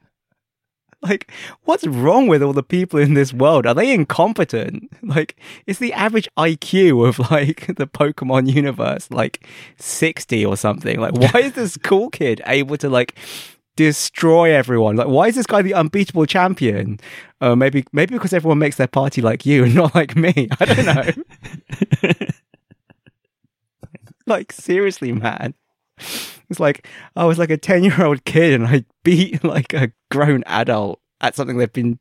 [1.01, 1.31] like,
[1.63, 3.65] what's wrong with all the people in this world?
[3.65, 4.91] Are they incompetent?
[5.03, 10.99] Like, is the average IQ of like the Pokemon universe like 60 or something?
[10.99, 13.15] Like, why is this cool kid able to like
[13.77, 14.97] destroy everyone.
[14.97, 16.99] Like, why is this guy the unbeatable champion?
[17.39, 20.49] Uh, maybe, maybe because everyone makes their party like you and not like me.
[20.59, 20.85] I don't
[22.03, 22.17] know.
[24.25, 25.53] like, seriously, man.
[26.49, 30.99] It's like I was like a ten-year-old kid and I beat like a grown adult
[31.19, 31.99] at something they've been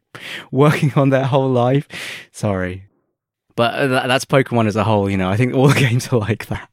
[0.50, 1.88] working on their whole life.
[2.32, 2.86] Sorry,
[3.56, 5.10] but uh, that's Pokemon as a whole.
[5.10, 6.68] You know, I think all the games are like that.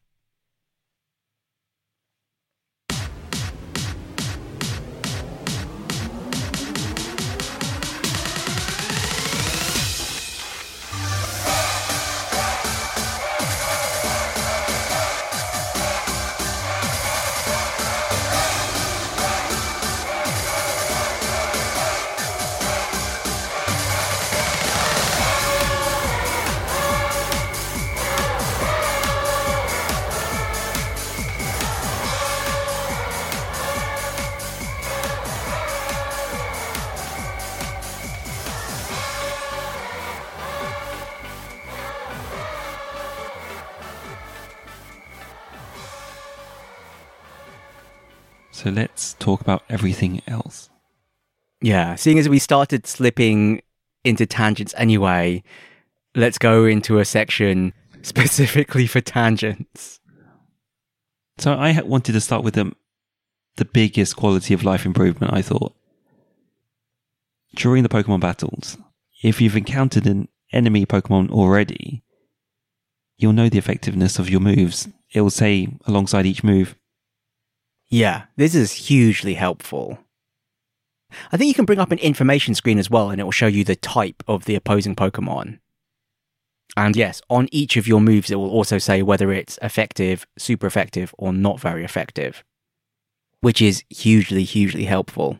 [48.63, 50.69] So let's talk about everything else.
[51.59, 53.61] Yeah, seeing as we started slipping
[54.05, 55.43] into tangents anyway,
[56.15, 59.99] let's go into a section specifically for tangents.
[61.39, 62.71] So I wanted to start with the,
[63.57, 65.73] the biggest quality of life improvement, I thought.
[67.55, 68.77] During the Pokemon battles,
[69.21, 72.01] if you've encountered an enemy Pokemon already,
[73.17, 74.87] you'll know the effectiveness of your moves.
[75.11, 76.77] It will say alongside each move,
[77.93, 79.99] Yeah, this is hugely helpful.
[81.31, 83.45] I think you can bring up an information screen as well, and it will show
[83.45, 85.59] you the type of the opposing Pokemon.
[86.75, 90.65] And yes, on each of your moves, it will also say whether it's effective, super
[90.65, 92.43] effective, or not very effective,
[93.41, 95.37] which is hugely, hugely helpful.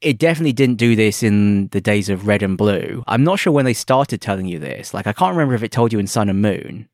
[0.00, 3.04] It definitely didn't do this in the days of Red and Blue.
[3.06, 4.94] I'm not sure when they started telling you this.
[4.94, 6.88] Like, I can't remember if it told you in Sun and Moon.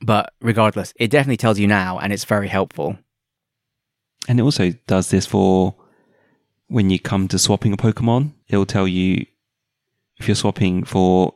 [0.00, 2.98] But regardless, it definitely tells you now, and it's very helpful.
[4.28, 5.74] And it also does this for
[6.68, 8.32] when you come to swapping a Pokemon.
[8.46, 9.24] It'll tell you
[10.18, 11.34] if you're swapping for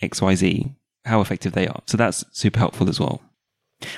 [0.00, 1.82] XYZ, how effective they are.
[1.86, 3.20] So that's super helpful as well.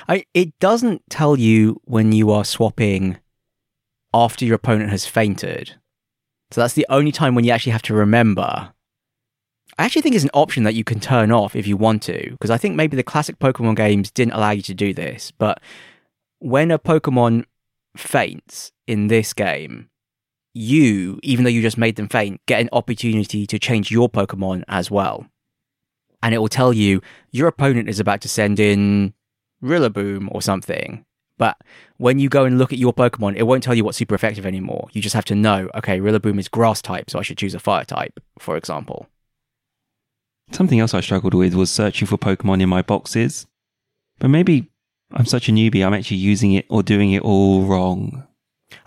[0.09, 3.17] I, it doesn't tell you when you are swapping
[4.13, 5.75] after your opponent has fainted.
[6.49, 8.71] So that's the only time when you actually have to remember.
[9.77, 12.31] I actually think it's an option that you can turn off if you want to,
[12.31, 15.31] because I think maybe the classic Pokemon games didn't allow you to do this.
[15.31, 15.61] But
[16.39, 17.45] when a Pokemon
[17.95, 19.89] faints in this game,
[20.53, 24.63] you, even though you just made them faint, get an opportunity to change your Pokemon
[24.67, 25.27] as well.
[26.23, 29.13] And it will tell you your opponent is about to send in
[29.61, 31.05] Rillaboom or something.
[31.37, 31.57] But
[31.97, 34.45] when you go and look at your Pokemon, it won't tell you what's super effective
[34.45, 34.87] anymore.
[34.93, 37.59] You just have to know, okay, Rillaboom is grass type, so I should choose a
[37.59, 39.07] fire type, for example.
[40.51, 43.45] Something else I struggled with was searching for Pokemon in my boxes.
[44.19, 44.69] But maybe
[45.15, 48.27] I'm such a newbie, I'm actually using it or doing it all wrong.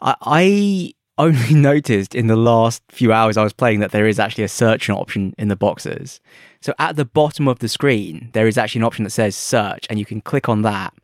[0.01, 4.19] I, I only noticed in the last few hours I was playing that there is
[4.19, 6.21] actually a search option in the boxes.
[6.61, 9.87] So at the bottom of the screen, there is actually an option that says search,
[9.89, 10.95] and you can click on that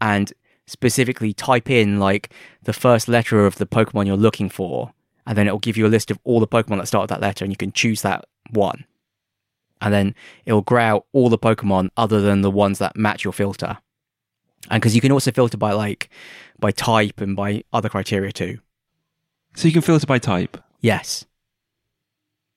[0.00, 0.32] and
[0.66, 2.30] specifically type in like
[2.62, 4.92] the first letter of the Pokemon you're looking for,
[5.26, 7.20] and then it'll give you a list of all the Pokemon that start with that
[7.20, 8.84] letter, and you can choose that one.
[9.80, 10.14] And then
[10.46, 13.78] it'll grey out all the Pokemon other than the ones that match your filter.
[14.70, 16.08] And because you can also filter by like
[16.58, 18.58] by type and by other criteria too.
[19.56, 20.56] So you can filter by type.
[20.80, 21.24] Yes.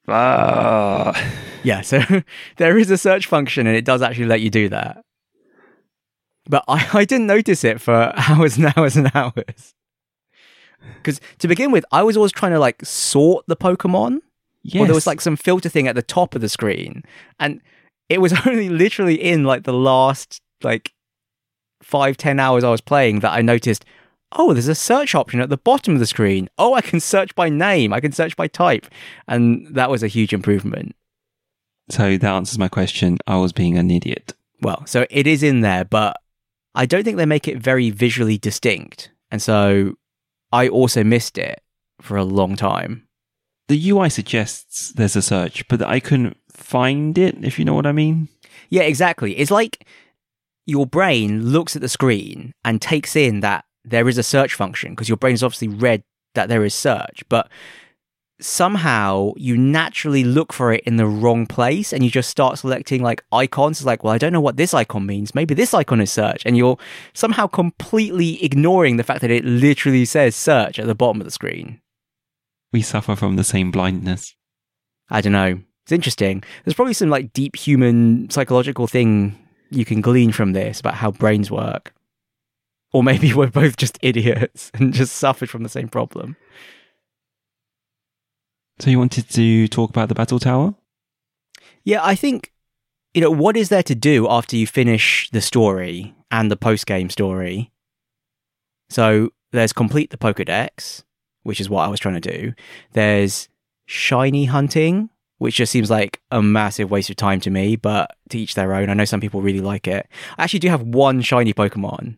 [0.08, 1.14] Ah.
[1.64, 2.02] Yeah, so
[2.58, 5.04] there is a search function and it does actually let you do that.
[6.48, 9.74] But I, I didn't notice it for hours and hours and hours.
[10.96, 14.20] Because to begin with, I was always trying to like sort the Pokemon.
[14.64, 14.82] Yes.
[14.82, 17.04] Or there was like some filter thing at the top of the screen.
[17.40, 17.60] And
[18.08, 20.94] it was only literally in like the last like
[21.88, 23.86] five, ten hours I was playing that I noticed,
[24.34, 26.50] oh, there's a search option at the bottom of the screen.
[26.58, 27.94] Oh, I can search by name.
[27.94, 28.88] I can search by type.
[29.28, 30.96] And that was a huge improvement.
[31.90, 33.20] So that answers my question.
[33.26, 34.34] I was being an idiot.
[34.62, 36.18] Well, so it is in there, but
[36.76, 39.12] I don't think they make it very visually distinct.
[39.32, 39.94] And so
[40.52, 41.62] I also missed it
[42.02, 43.08] for a long time.
[43.70, 47.86] The UI suggests there's a search, but I couldn't find it, if you know what
[47.86, 48.28] I mean.
[48.70, 49.38] Yeah, exactly.
[49.38, 49.88] It's like
[50.68, 54.92] your brain looks at the screen and takes in that there is a search function
[54.92, 56.04] because your brain has obviously read
[56.36, 57.50] that there is search, but
[58.40, 63.02] somehow you naturally look for it in the wrong place and you just start selecting
[63.02, 63.80] like icons.
[63.80, 65.34] It's like, well, I don't know what this icon means.
[65.34, 66.46] Maybe this icon is search.
[66.46, 66.78] And you're
[67.14, 71.32] somehow completely ignoring the fact that it literally says search at the bottom of the
[71.32, 71.82] screen.
[72.72, 74.36] We suffer from the same blindness.
[75.10, 75.62] I don't know.
[75.86, 76.44] It's interesting.
[76.64, 79.40] There's probably some like deep human psychological thing
[79.70, 81.94] you can glean from this about how brains work.
[82.94, 86.36] Or maybe we're both just idiots and just suffered from the same problem.
[88.80, 90.76] So you wanted to talk about the battle tower?
[91.84, 92.52] Yeah, I think
[93.14, 96.86] you know what is there to do after you finish the story and the post
[96.86, 97.72] game story.
[98.90, 101.04] So there's complete the Pokedex,
[101.44, 102.54] which is what I was trying to do.
[102.94, 103.50] There's
[103.86, 108.40] shiny hunting, which just seems like a massive waste of time to me, but to
[108.40, 108.90] each their own.
[108.90, 110.08] I know some people really like it.
[110.38, 112.18] I actually do have one shiny Pokemon.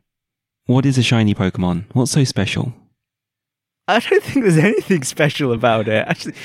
[0.66, 1.86] What is a shiny Pokemon?
[1.94, 2.74] What's so special?
[3.88, 6.08] I don't think there's anything special about it.
[6.08, 6.36] Actually,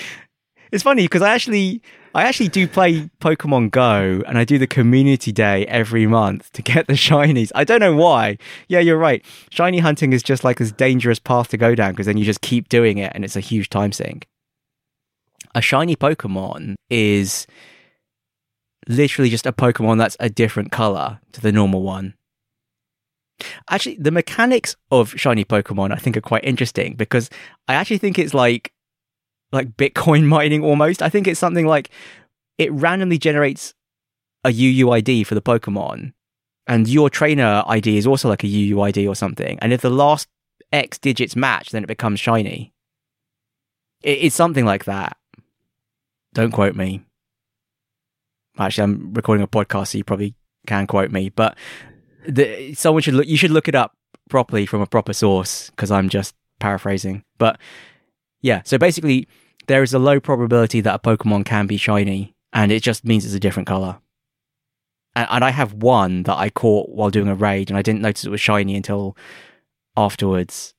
[0.72, 1.82] it's funny because I actually
[2.14, 6.62] I actually do play Pokemon Go and I do the community day every month to
[6.62, 7.52] get the shinies.
[7.54, 8.38] I don't know why.
[8.68, 9.24] Yeah, you're right.
[9.50, 12.40] Shiny hunting is just like this dangerous path to go down because then you just
[12.40, 14.26] keep doing it and it's a huge time sink.
[15.54, 17.46] A shiny Pokemon is
[18.88, 22.14] literally just a Pokemon that's a different color to the normal one.
[23.68, 27.30] Actually, the mechanics of shiny Pokemon I think are quite interesting because
[27.68, 28.72] I actually think it's like
[29.52, 31.02] like Bitcoin mining almost.
[31.02, 31.90] I think it's something like
[32.58, 33.74] it randomly generates
[34.44, 36.12] a UUID for the Pokemon,
[36.66, 39.58] and your trainer ID is also like a UUID or something.
[39.60, 40.28] And if the last
[40.72, 42.72] X digits match, then it becomes shiny.
[44.02, 45.16] It's something like that.
[46.34, 47.00] Don't quote me.
[48.58, 50.34] Actually, I'm recording a podcast, so you probably
[50.66, 51.30] can quote me.
[51.30, 51.56] But
[52.28, 53.26] the, someone should look.
[53.26, 53.96] You should look it up
[54.28, 57.24] properly from a proper source because I'm just paraphrasing.
[57.38, 57.58] But
[58.42, 59.28] yeah, so basically,
[59.66, 63.24] there is a low probability that a Pokemon can be shiny, and it just means
[63.24, 63.98] it's a different color.
[65.16, 68.02] And, and I have one that I caught while doing a raid, and I didn't
[68.02, 69.16] notice it was shiny until
[69.96, 70.74] afterwards.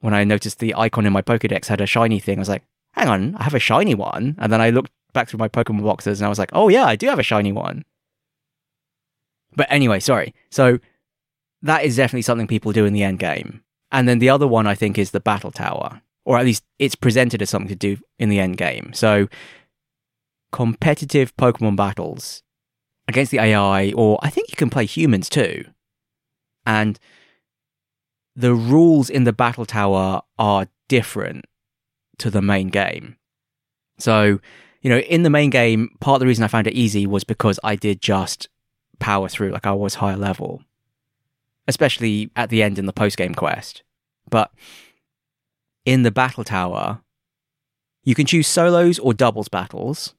[0.00, 2.62] When I noticed the icon in my Pokedex had a shiny thing, I was like,
[2.96, 5.84] "Hang on, I have a shiny one." And then I looked back through my Pokemon
[5.84, 7.84] boxes, and I was like, "Oh yeah, I do have a shiny one."
[9.54, 10.34] But anyway, sorry.
[10.50, 10.78] So
[11.62, 13.62] that is definitely something people do in the end game.
[13.90, 16.94] And then the other one I think is the battle tower, or at least it's
[16.94, 18.92] presented as something to do in the end game.
[18.94, 19.28] So
[20.52, 22.42] competitive Pokemon battles
[23.08, 25.64] against the AI, or I think you can play humans too.
[26.64, 26.98] And
[28.34, 31.46] the rules in the battle tower are different
[32.18, 33.16] to the main game.
[33.98, 34.40] So,
[34.82, 37.24] you know, in the main game, part of the reason I found it easy was
[37.24, 38.48] because I did just
[38.98, 40.62] power through, like I was higher level,
[41.66, 43.82] especially at the end in the post game quest.
[44.28, 44.50] But
[45.84, 47.00] in the battle tower,
[48.02, 50.14] you can choose solos or doubles battles.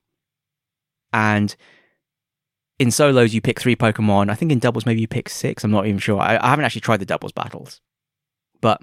[1.13, 1.55] And
[2.79, 4.29] in solos, you pick three Pokemon.
[4.29, 5.63] I think in doubles, maybe you pick six.
[5.63, 6.19] I'm not even sure.
[6.19, 7.81] I, I haven't actually tried the doubles battles.
[8.61, 8.81] But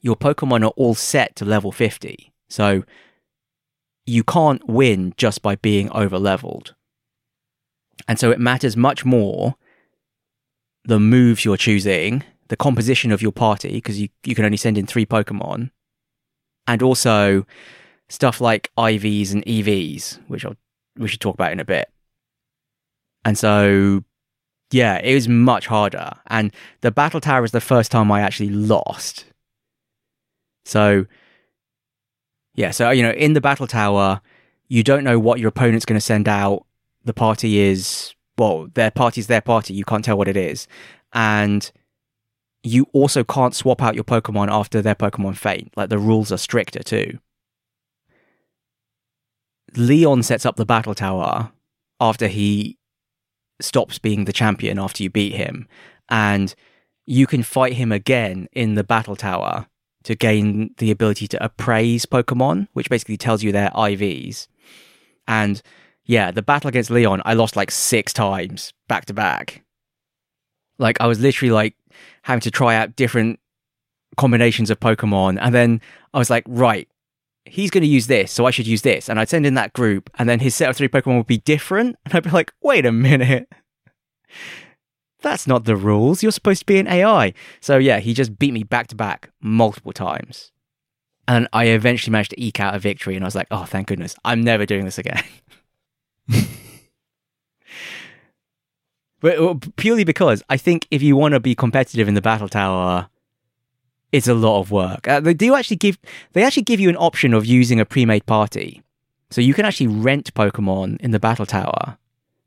[0.00, 2.32] your Pokemon are all set to level 50.
[2.48, 2.84] So
[4.06, 6.74] you can't win just by being over leveled.
[8.06, 9.56] And so it matters much more
[10.84, 14.78] the moves you're choosing, the composition of your party, because you, you can only send
[14.78, 15.70] in three Pokemon,
[16.66, 17.46] and also
[18.08, 20.56] stuff like IVs and EVs, which I'll,
[20.96, 21.90] we should talk about in a bit.
[23.24, 24.04] And so,
[24.70, 26.12] yeah, it was much harder.
[26.28, 29.26] And the Battle Tower is the first time I actually lost.
[30.64, 31.06] So,
[32.58, 34.20] yeah, so, you know, in the Battle Tower,
[34.66, 36.66] you don't know what your opponent's going to send out.
[37.04, 39.74] The party is, well, their party's their party.
[39.74, 40.66] You can't tell what it is.
[41.12, 41.70] And
[42.64, 45.70] you also can't swap out your Pokemon after their Pokemon faint.
[45.76, 47.20] Like the rules are stricter too.
[49.76, 51.52] Leon sets up the battle tower
[52.00, 52.76] after he
[53.60, 55.68] stops being the champion after you beat him.
[56.08, 56.52] And
[57.06, 59.68] you can fight him again in the battle tower
[60.08, 64.48] to gain the ability to appraise Pokemon, which basically tells you their IVs.
[65.26, 65.60] And
[66.06, 69.64] yeah, the battle against Leon, I lost like six times back to back.
[70.78, 71.74] Like I was literally like
[72.22, 73.38] having to try out different
[74.16, 75.36] combinations of Pokemon.
[75.42, 75.82] And then
[76.14, 76.88] I was like, right,
[77.44, 79.10] he's going to use this, so I should use this.
[79.10, 81.36] And I'd send in that group, and then his set of three Pokemon would be
[81.36, 81.96] different.
[82.06, 83.46] And I'd be like, wait a minute.
[85.20, 86.22] That's not the rules.
[86.22, 87.34] You're supposed to be an AI.
[87.60, 90.52] So yeah, he just beat me back to back multiple times.
[91.26, 93.88] And I eventually managed to eke out a victory, and I was like, oh, thank
[93.88, 94.14] goodness.
[94.24, 95.22] I'm never doing this again.
[99.20, 103.10] but purely because I think if you want to be competitive in the battle tower,
[104.10, 105.06] it's a lot of work.
[105.06, 105.98] Uh, they do actually give
[106.32, 108.82] they actually give you an option of using a pre-made party,
[109.30, 111.98] so you can actually rent Pokemon in the battle tower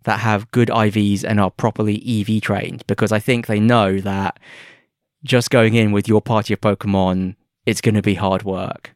[0.04, 4.40] that have good IVs and are properly EV trained because I think they know that
[5.24, 7.36] just going in with your party of Pokemon,
[7.66, 8.96] it's going to be hard work.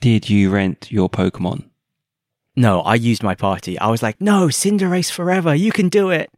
[0.00, 1.64] Did you rent your Pokemon?
[2.58, 3.78] No, I used my party.
[3.78, 6.30] I was like, no, Cinderace forever, you can do it.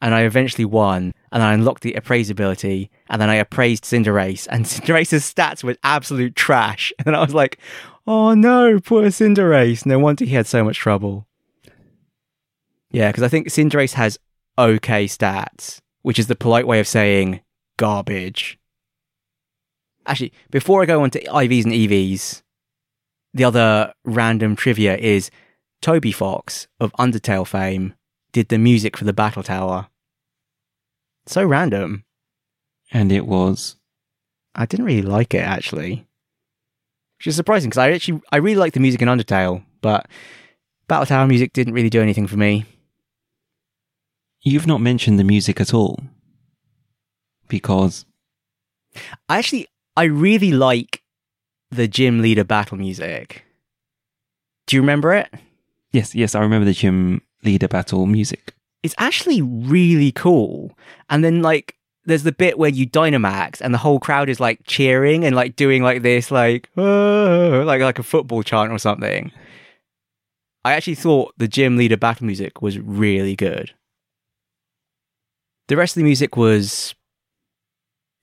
[0.00, 4.64] And I eventually won, and I unlocked the appraisability, and then I appraised Cinderace, and
[4.66, 6.92] Cinderace's stats were absolute trash.
[7.06, 7.58] And I was like,
[8.06, 9.84] oh no, poor Cinderace.
[9.84, 11.26] No wonder he had so much trouble.
[12.94, 14.20] Yeah, because I think Cinderace has
[14.56, 17.40] okay stats, which is the polite way of saying
[17.76, 18.56] garbage.
[20.06, 22.42] Actually, before I go on to IVs and EVs,
[23.32, 25.32] the other random trivia is
[25.82, 27.94] Toby Fox of Undertale fame
[28.30, 29.88] did the music for the Battle Tower.
[31.26, 32.04] So random.
[32.92, 33.74] And it was.
[34.54, 36.06] I didn't really like it actually.
[37.18, 40.06] Which is surprising because I actually I really like the music in Undertale, but
[40.86, 42.66] Battle Tower music didn't really do anything for me.
[44.44, 45.98] You've not mentioned the music at all.
[47.48, 48.04] Because
[49.28, 49.66] I actually
[49.96, 51.02] I really like
[51.70, 53.44] the gym leader battle music.
[54.66, 55.28] Do you remember it?
[55.92, 58.54] Yes, yes, I remember the gym leader battle music.
[58.82, 60.76] It's actually really cool.
[61.08, 64.60] And then like there's the bit where you Dynamax and the whole crowd is like
[64.64, 69.32] cheering and like doing like this like oh, like like a football chant or something.
[70.66, 73.72] I actually thought the gym leader battle music was really good.
[75.68, 76.94] The rest of the music was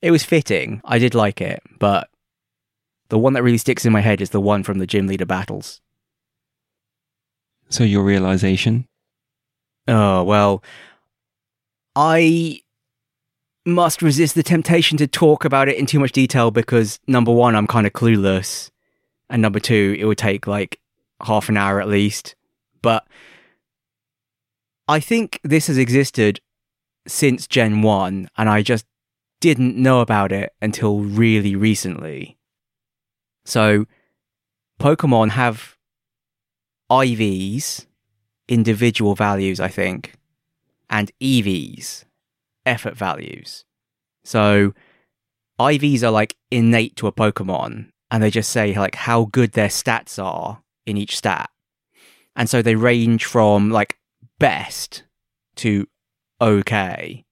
[0.00, 0.80] it was fitting.
[0.84, 2.08] I did like it, but
[3.08, 5.26] the one that really sticks in my head is the one from the gym leader
[5.26, 5.80] battles.
[7.68, 8.86] So your realization?
[9.88, 10.62] Oh, well,
[11.96, 12.60] I
[13.64, 17.54] must resist the temptation to talk about it in too much detail because number one,
[17.54, 18.70] I'm kind of clueless.
[19.30, 20.80] And number two, it would take like
[21.22, 22.34] half an hour at least.
[22.82, 23.06] But
[24.88, 26.40] I think this has existed
[27.06, 28.86] since Gen 1, and I just
[29.40, 32.36] didn't know about it until really recently.
[33.44, 33.86] So,
[34.80, 35.76] Pokemon have
[36.90, 37.86] IVs,
[38.48, 40.14] individual values, I think,
[40.90, 42.04] and EVs,
[42.66, 43.64] effort values.
[44.24, 44.74] So
[45.58, 49.68] IVs are like innate to a Pokemon, and they just say like how good their
[49.68, 51.50] stats are in each stat.
[52.36, 53.98] And so they range from like
[54.38, 55.04] best
[55.56, 55.86] to
[56.42, 57.24] okay.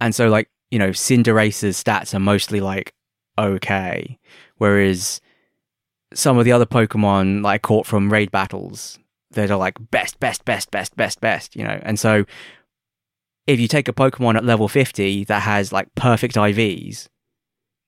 [0.00, 2.94] And so like, you know, Cinderace's stats are mostly like
[3.38, 4.18] okay,
[4.58, 5.20] whereas
[6.12, 8.98] some of the other Pokemon like caught from raid battles
[9.30, 11.80] that are like best, best, best, best, best, best, you know.
[11.82, 12.24] And so
[13.46, 17.08] if you take a Pokemon at level 50 that has like perfect IVs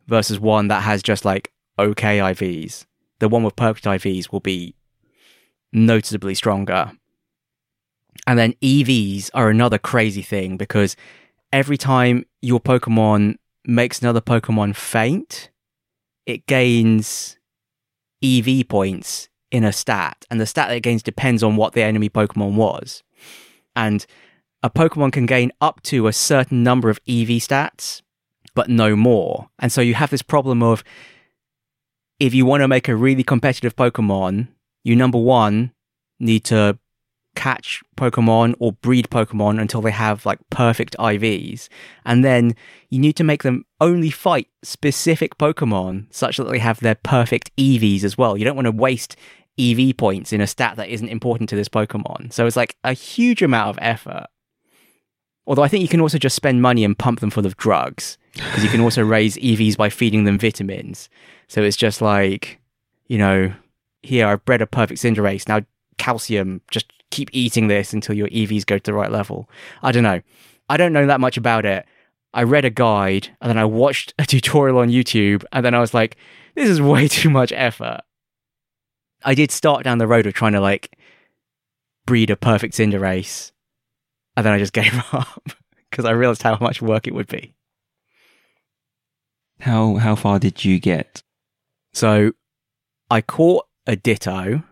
[0.07, 2.87] versus one that has just like okay IVs,
[3.18, 4.75] the one with perfect IVs will be
[5.72, 6.93] noticeably stronger.
[8.27, 10.97] And then EVs are another crazy thing because
[11.53, 15.51] every time your Pokemon makes another Pokemon faint,
[16.27, 17.39] it gains
[18.22, 20.25] EV points in a stat.
[20.31, 23.03] And the stat that it gains depends on what the enemy Pokemon was.
[23.77, 24.07] And
[24.62, 28.01] a Pokemon can gain up to a certain number of EV stats,
[28.55, 29.51] but no more.
[29.59, 30.83] And so you have this problem of
[32.18, 34.49] if you want to make a really competitive Pokemon,
[34.83, 35.72] you number one
[36.18, 36.79] need to
[37.35, 41.68] catch Pokemon or breed Pokemon until they have like perfect IVs.
[42.05, 42.55] And then
[42.91, 47.55] you need to make them only fight specific Pokemon such that they have their perfect
[47.57, 48.37] EVs as well.
[48.37, 49.16] You don't want to waste
[49.59, 52.32] EV points in a stat that isn't important to this Pokemon.
[52.32, 54.26] So it's like a huge amount of effort.
[55.47, 58.16] Although I think you can also just spend money and pump them full of drugs
[58.32, 61.09] because you can also raise EVs by feeding them vitamins.
[61.49, 62.59] So it's just like,
[63.07, 63.53] you know,
[64.03, 65.47] here I've bred a perfect Cinderace.
[65.49, 65.61] Now
[65.99, 69.49] calcium, just keep eating this until your EVs go to the right level.
[69.83, 70.21] I don't know.
[70.69, 71.87] I don't know that much about it.
[72.33, 75.81] I read a guide and then I watched a tutorial on YouTube and then I
[75.81, 76.17] was like,
[76.55, 78.01] this is way too much effort.
[79.25, 80.99] I did start down the road of trying to like
[82.05, 83.53] breed a perfect Cinderace
[84.37, 85.51] and then I just gave up
[85.91, 87.55] because I realized how much work it would be.
[89.61, 91.23] How how far did you get?
[91.93, 92.33] So
[93.09, 94.65] I caught a Ditto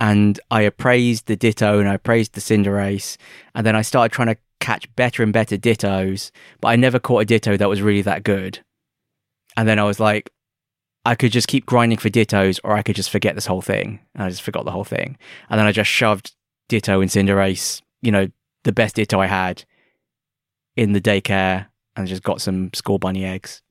[0.00, 3.16] and I appraised the Ditto and I appraised the Cinderace
[3.54, 6.30] and then I started trying to catch better and better Dittos,
[6.60, 8.60] but I never caught a Ditto that was really that good.
[9.56, 10.30] And then I was like,
[11.04, 14.00] I could just keep grinding for Dittos or I could just forget this whole thing.
[14.14, 15.18] And I just forgot the whole thing.
[15.48, 16.34] And then I just shoved
[16.68, 18.28] Ditto and Cinderace, you know,
[18.64, 19.64] the best Ditto I had
[20.76, 23.62] in the daycare and just got some Scorbunny eggs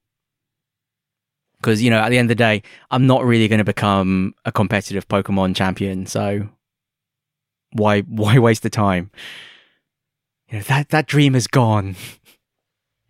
[1.64, 2.61] because you know at the end of the day
[2.91, 6.49] i'm not really going to become a competitive pokemon champion so
[7.74, 9.11] why why waste the time?
[10.47, 11.95] You know that that dream is gone.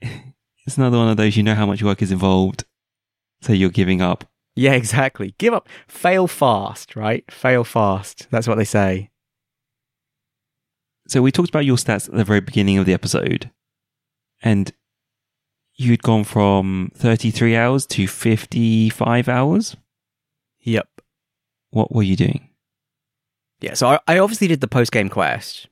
[0.66, 2.64] It's another one of those you know how much work is involved
[3.42, 4.24] so you're giving up.
[4.56, 5.36] Yeah exactly.
[5.38, 5.68] Give up.
[5.90, 7.30] Fail fast right?
[7.30, 8.28] Fail fast.
[8.32, 9.10] That's what they say.
[11.10, 13.52] So we talked about your stats at the very beginning of the episode
[14.42, 14.72] and
[15.84, 19.76] you'd gone from 33 hours to 55 hours.
[20.62, 20.88] Yep.
[21.72, 22.50] What were you doing?
[23.62, 25.70] Yeah, so I, I obviously did the post game quest,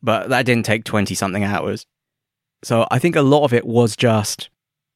[0.00, 1.84] but that didn't take 20 something hours.
[2.62, 4.50] So I think a lot of it was just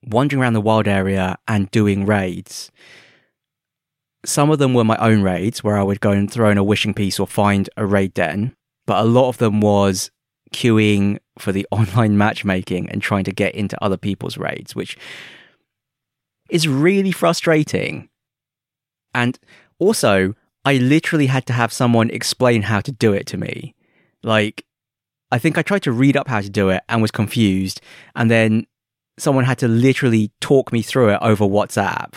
[0.05, 2.71] wandering around the wild area and doing raids.
[4.25, 6.65] Some of them were my own raids where I would go and throw in a
[6.65, 8.55] wishing piece or find a raid den,
[8.87, 10.12] but a lot of them was
[10.53, 14.97] queuing for the online matchmaking and trying to get into other people's raids, which
[16.51, 18.09] is really frustrating.
[19.15, 19.39] And
[19.79, 20.35] also,
[20.65, 23.75] I literally had to have someone explain how to do it to me.
[24.23, 24.65] Like,
[25.31, 27.81] I think I tried to read up how to do it and was confused.
[28.15, 28.67] And then
[29.19, 32.15] someone had to literally talk me through it over WhatsApp.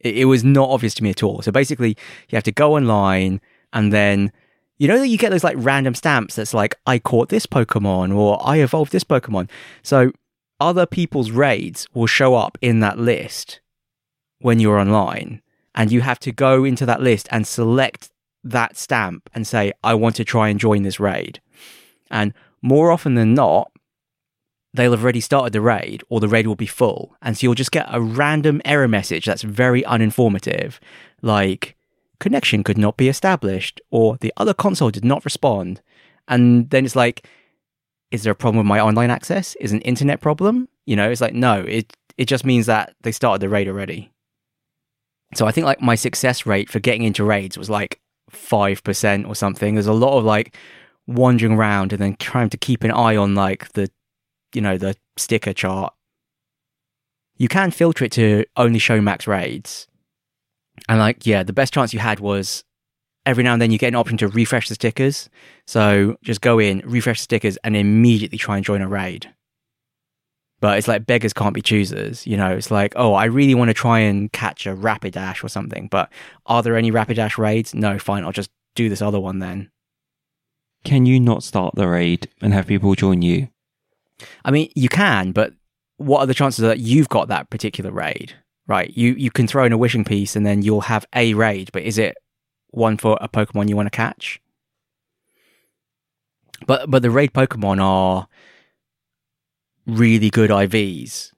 [0.00, 1.42] It, it was not obvious to me at all.
[1.42, 1.96] So basically,
[2.28, 3.40] you have to go online
[3.72, 4.32] and then
[4.78, 8.14] you know that you get those like random stamps that's like, I caught this Pokemon
[8.14, 9.48] or I evolved this Pokemon.
[9.82, 10.12] So
[10.60, 13.60] other people's raids will show up in that list
[14.40, 15.42] when you're online.
[15.74, 18.10] And you have to go into that list and select
[18.44, 21.40] that stamp and say, I want to try and join this raid.
[22.10, 23.70] And more often than not,
[24.72, 27.14] they'll have already started the raid or the raid will be full.
[27.20, 30.78] And so you'll just get a random error message that's very uninformative,
[31.22, 31.75] like,
[32.18, 35.80] connection could not be established or the other console did not respond.
[36.28, 37.26] And then it's like,
[38.10, 39.54] is there a problem with my online access?
[39.56, 40.68] Is an internet problem?
[40.86, 44.12] You know, it's like, no, it, it just means that they started the raid already.
[45.34, 48.00] So I think like my success rate for getting into raids was like
[48.32, 49.74] 5% or something.
[49.74, 50.56] There's a lot of like
[51.06, 53.90] wandering around and then trying to keep an eye on like the,
[54.54, 55.92] you know, the sticker chart.
[57.36, 59.88] You can filter it to only show max raids.
[60.88, 62.64] And like, yeah, the best chance you had was
[63.24, 65.28] every now and then you get an option to refresh the stickers.
[65.66, 69.32] So just go in, refresh the stickers, and immediately try and join a raid.
[70.60, 72.26] But it's like beggars can't be choosers.
[72.26, 75.48] You know, it's like, oh, I really want to try and catch a Rapidash or
[75.48, 75.88] something.
[75.90, 76.10] But
[76.46, 77.74] are there any Rapidash raids?
[77.74, 78.24] No, fine.
[78.24, 79.70] I'll just do this other one then.
[80.84, 83.48] Can you not start the raid and have people join you?
[84.44, 85.52] I mean, you can, but
[85.96, 88.34] what are the chances that you've got that particular raid?
[88.66, 88.90] Right?
[88.96, 91.82] You you can throw in a wishing piece and then you'll have a raid, but
[91.82, 92.16] is it
[92.70, 94.40] one for a Pokemon you want to catch?
[96.66, 98.28] But but the raid Pokemon are
[99.86, 101.32] really good IVs.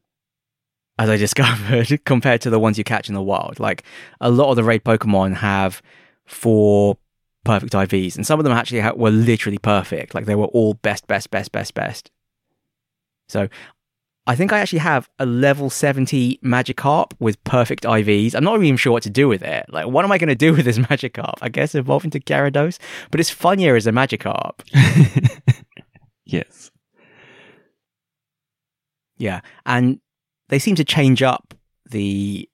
[0.99, 3.61] as I discovered, compared to the ones you catch in the wild.
[3.61, 3.85] Like
[4.21, 5.83] a lot of the raid Pokemon have
[6.27, 6.97] four
[7.45, 10.15] perfect IVs, and some of them actually ha- were literally perfect.
[10.15, 12.11] Like they were all best, best, best, best, best.
[13.29, 13.49] So
[14.29, 18.35] I think I actually have a level 70 Magikarp with perfect IVs.
[18.35, 19.65] I'm not even sure what to do with it.
[19.71, 21.37] Like, what am I going to do with this Magikarp?
[21.41, 22.79] I guess evolve into Gyarados,
[23.11, 24.61] but it's funnier as a Magikarp.
[26.27, 26.71] yes.
[29.17, 29.41] Yeah.
[29.65, 29.99] And
[30.51, 31.55] they seem to change up
[31.91, 32.47] the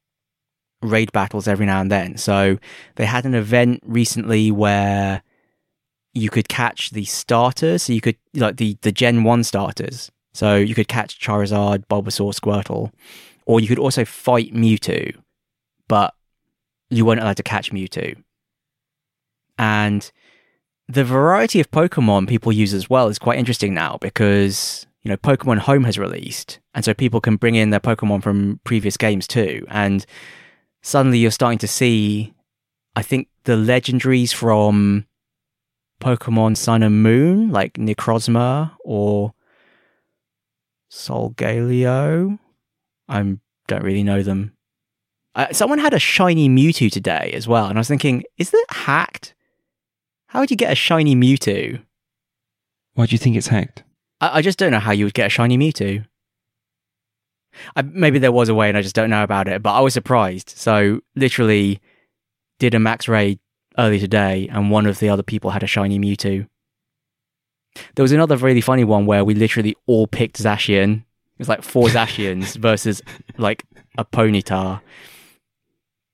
[0.80, 2.16] raid battles every now and then.
[2.18, 2.56] So
[2.94, 5.24] they had an event recently where
[6.12, 7.82] you could catch the starters.
[7.82, 10.12] So you could, like, the, the Gen 1 starters.
[10.34, 12.92] So you could catch Charizard, Bulbasaur, Squirtle,
[13.46, 15.16] or you could also fight Mewtwo,
[15.88, 16.14] but
[16.90, 18.16] you weren't allowed to catch Mewtwo.
[19.58, 20.10] And
[20.88, 25.16] the variety of Pokemon people use as well is quite interesting now because, you know,
[25.16, 26.58] Pokemon Home has released.
[26.74, 29.64] And so people can bring in their Pokemon from previous games too.
[29.68, 30.04] And
[30.82, 32.34] suddenly you're starting to see,
[32.96, 35.06] I think, the legendaries from
[36.00, 39.32] Pokemon Sun and Moon, like Necrozma or
[40.94, 42.38] Solgaleo.
[43.08, 43.36] I
[43.66, 44.52] don't really know them.
[45.34, 48.66] Uh, someone had a shiny Mewtwo today as well, and I was thinking, is that
[48.70, 49.34] hacked?
[50.28, 51.82] How would you get a shiny Mewtwo?
[52.94, 53.82] Why do you think it's hacked?
[54.20, 56.06] I, I just don't know how you would get a shiny Mewtwo.
[57.74, 59.80] I, maybe there was a way and I just don't know about it, but I
[59.80, 60.50] was surprised.
[60.50, 61.80] So, literally,
[62.60, 63.40] did a max raid
[63.76, 66.46] early today, and one of the other people had a shiny Mewtwo.
[67.94, 70.98] There was another really funny one where we literally all picked Zacian.
[71.00, 73.02] It was like four Zacians versus
[73.36, 73.64] like
[73.98, 74.80] a Ponyta.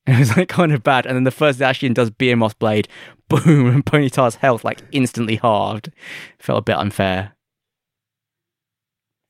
[0.07, 1.07] It was like kind of bad.
[1.07, 2.89] And then the first Zacian does Behemoth Blade,
[3.29, 5.93] boom, and Ponyta's health like instantly halved.
[6.39, 7.37] Felt a bit unfair.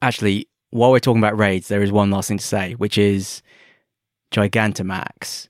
[0.02, 3.42] Actually, while we're talking about raids, there is one last thing to say, which is
[4.32, 5.48] Gigantamax.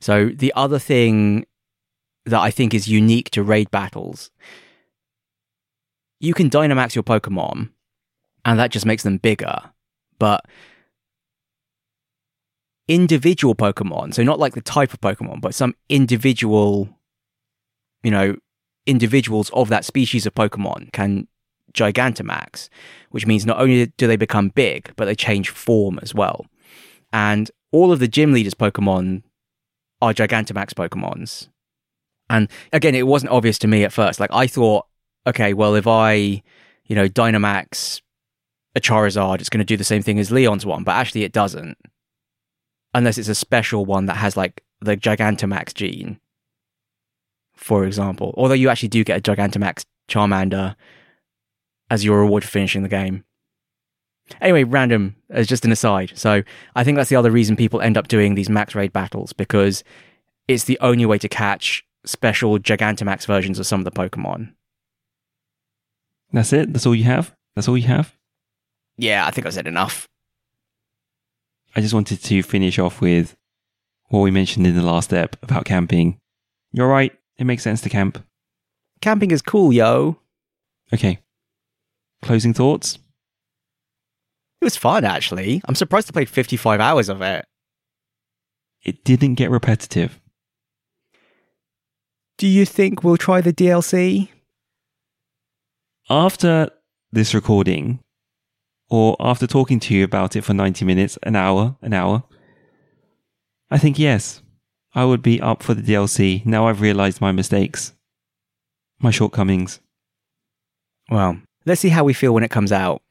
[0.00, 1.44] So the other thing
[2.24, 4.30] that I think is unique to raid battles
[6.20, 7.70] you can Dynamax your Pokemon,
[8.44, 9.58] and that just makes them bigger.
[10.18, 10.44] But
[12.88, 16.88] individual Pokemon, so not like the type of Pokemon, but some individual,
[18.02, 18.36] you know,
[18.86, 21.28] individuals of that species of Pokemon can
[21.74, 22.68] Gigantamax,
[23.10, 26.46] which means not only do they become big, but they change form as well.
[27.12, 29.22] And all of the gym leaders Pokemon
[30.00, 31.48] are Gigantamax Pokemons.
[32.30, 34.20] And again, it wasn't obvious to me at first.
[34.20, 34.86] Like I thought
[35.26, 36.42] okay, well, if I,
[36.84, 38.00] you know, Dynamax
[38.74, 41.32] a Charizard, it's going to do the same thing as Leon's one, but actually it
[41.32, 41.76] doesn't.
[42.94, 46.18] Unless it's a special one that has like the Gigantamax gene,
[47.54, 48.34] for example.
[48.36, 50.74] Although you actually do get a Gigantamax Charmander
[51.90, 53.24] as your reward for finishing the game.
[54.40, 56.12] Anyway, random as just an aside.
[56.14, 56.42] So
[56.74, 59.84] I think that's the other reason people end up doing these max raid battles because
[60.48, 64.52] it's the only way to catch special Gigantamax versions of some of the Pokemon.
[66.32, 66.72] That's it?
[66.72, 67.34] That's all you have?
[67.54, 68.14] That's all you have?
[68.96, 70.08] Yeah, I think I said enough.
[71.74, 73.36] I just wanted to finish off with
[74.08, 76.18] what we mentioned in the last step about camping.
[76.72, 77.12] You're right.
[77.36, 78.24] It makes sense to camp.
[79.00, 80.18] Camping is cool, yo.
[80.92, 81.18] Okay.
[82.22, 82.98] Closing thoughts?
[84.60, 85.62] It was fun, actually.
[85.66, 87.44] I'm surprised I played 55 hours of it.
[88.82, 90.20] It didn't get repetitive.
[92.38, 94.28] Do you think we'll try the DLC?
[96.10, 96.70] After
[97.12, 98.00] this recording,
[98.90, 102.22] or after talking to you about it for 90 minutes, an hour, an hour,
[103.70, 104.42] I think yes,
[104.94, 107.92] I would be up for the DLC now I've realized my mistakes,
[109.00, 109.80] my shortcomings.
[111.10, 113.02] Well, let's see how we feel when it comes out.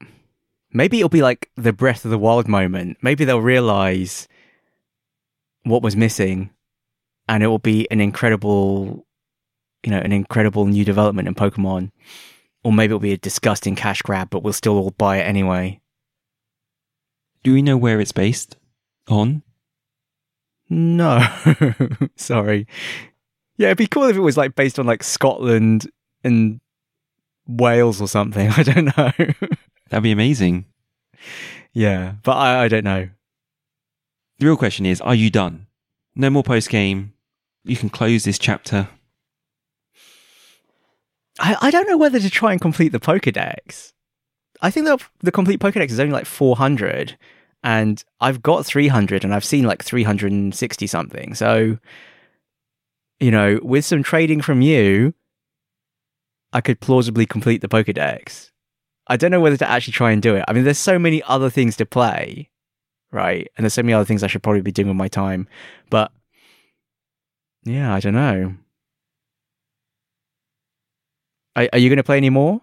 [0.72, 2.98] Maybe it'll be like the Breath of the Wild moment.
[3.02, 4.28] Maybe they'll realize
[5.62, 6.50] what was missing
[7.28, 9.06] and it will be an incredible,
[9.84, 11.90] you know, an incredible new development in Pokemon.
[12.64, 15.80] Or maybe it'll be a disgusting cash grab, but we'll still all buy it anyway.
[17.42, 18.56] Do we know where it's based
[19.08, 19.42] on?
[20.68, 21.26] No.
[22.16, 22.66] Sorry.
[23.56, 25.90] Yeah, it'd be cool if it was like based on like Scotland
[26.24, 26.60] and
[27.46, 28.48] Wales or something.
[28.56, 29.12] I don't know.
[29.90, 30.66] That'd be amazing.
[31.72, 33.08] Yeah, but I, I don't know.
[34.38, 35.66] The real question is are you done?
[36.14, 37.12] No more post game.
[37.64, 38.88] You can close this chapter.
[41.38, 43.92] I, I don't know whether to try and complete the Pokedex.
[44.60, 47.16] I think the the complete Pokedex is only like 400,
[47.62, 51.34] and I've got 300, and I've seen like 360 something.
[51.34, 51.78] So,
[53.20, 55.14] you know, with some trading from you,
[56.52, 58.50] I could plausibly complete the Pokedex.
[59.06, 60.44] I don't know whether to actually try and do it.
[60.48, 62.50] I mean, there's so many other things to play.
[63.10, 63.48] right?
[63.56, 65.48] And there's so many other things I should probably be doing with my time.
[65.90, 66.12] But
[67.64, 68.54] yeah, I don't know.
[71.58, 72.60] Are, are you going to play any more?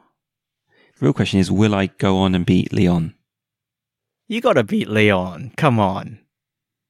[0.98, 3.14] The real question is, will I go on and beat Leon?
[4.30, 5.52] You got to beat Leon.
[5.58, 6.20] Come on.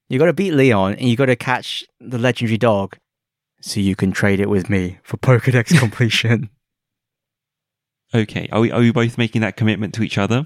[0.08, 2.98] You got to beat Leon and you got to catch the legendary dog
[3.60, 6.52] so you can trade it with me for Pokedex completion.
[8.14, 10.46] Okay, are we are we both making that commitment to each other?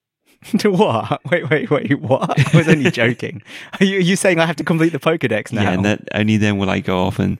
[0.58, 1.20] to what?
[1.30, 2.00] Wait, wait, wait.
[2.00, 2.54] What?
[2.54, 3.42] I was only joking.
[3.80, 5.62] Are you, are you saying I have to complete the Pokedex now?
[5.62, 7.38] Yeah, and that only then will I go off and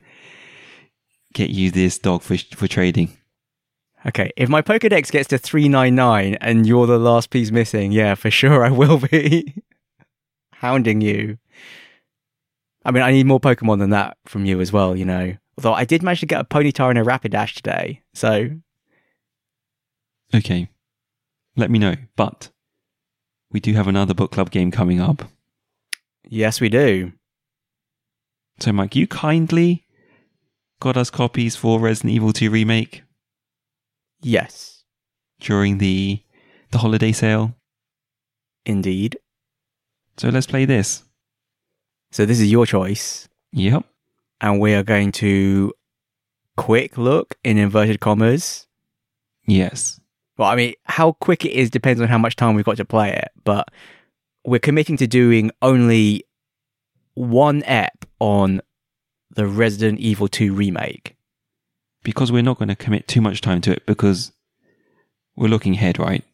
[1.34, 3.18] get you this dog for for trading.
[4.08, 8.30] Okay, if my Pokedex gets to 399 and you're the last piece missing, yeah, for
[8.30, 9.54] sure I will be
[10.54, 11.36] hounding you.
[12.86, 15.36] I mean, I need more Pokemon than that from you as well, you know.
[15.58, 18.48] Although I did manage to get a Ponyta and a Rapidash today, so.
[20.34, 20.70] Okay,
[21.56, 21.96] let me know.
[22.16, 22.48] But
[23.52, 25.24] we do have another book club game coming up.
[26.26, 27.12] Yes, we do.
[28.58, 29.84] So, Mike, you kindly
[30.80, 33.02] got us copies for Resident Evil 2 Remake
[34.20, 34.84] Yes,
[35.40, 36.22] during the
[36.70, 37.54] the holiday sale.
[38.66, 39.16] indeed.
[40.18, 41.02] So let's play this.
[42.10, 43.84] So this is your choice, Yep.
[44.42, 45.72] and we are going to
[46.56, 48.66] quick look in inverted commas.
[49.46, 50.00] Yes.
[50.36, 52.84] Well, I mean, how quick it is depends on how much time we've got to
[52.84, 53.68] play it, but
[54.44, 56.24] we're committing to doing only
[57.14, 58.60] one ep on
[59.30, 61.16] the Resident Evil 2 remake.
[62.02, 64.32] Because we're not going to commit too much time to it because
[65.36, 66.24] we're looking ahead, right?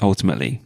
[0.00, 0.62] Ultimately.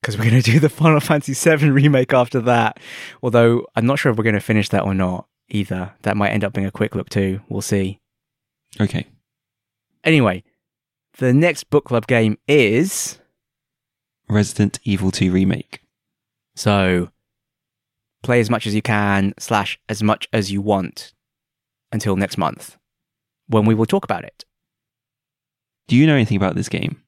[0.00, 2.78] Because we're going to do the Final Fantasy VII remake after that.
[3.22, 5.92] Although I'm not sure if we're going to finish that or not either.
[6.02, 7.40] That might end up being a quick look too.
[7.48, 8.00] We'll see.
[8.80, 9.06] Okay.
[10.04, 10.44] Anyway,
[11.18, 13.18] the next book club game is.
[14.28, 15.82] Resident Evil 2 Remake.
[16.54, 17.10] So
[18.22, 21.12] play as much as you can, slash, as much as you want
[21.92, 22.76] until next month
[23.50, 24.44] when we will talk about it.
[25.88, 27.02] Do you know anything about this game?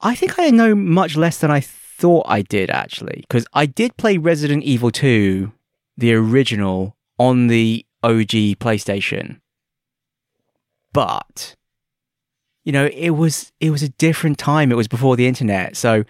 [0.00, 3.96] I think I know much less than I thought I did actually, because I did
[3.96, 5.52] play Resident Evil 2,
[5.96, 9.40] the original, on the OG PlayStation.
[10.92, 11.56] But
[12.64, 14.70] you know, it was it was a different time.
[14.70, 15.76] It was before the internet.
[15.76, 16.04] So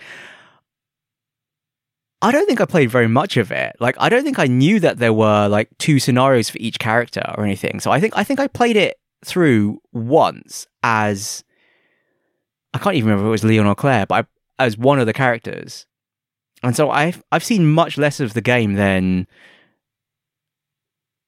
[2.20, 3.76] I don't think I played very much of it.
[3.80, 7.22] Like I don't think I knew that there were like two scenarios for each character
[7.36, 7.80] or anything.
[7.80, 11.44] So I think I think I played it through once as
[12.74, 14.26] I can't even remember if it was Leon or Claire, but
[14.58, 15.86] I, as one of the characters.
[16.62, 19.26] And so I've I've seen much less of the game than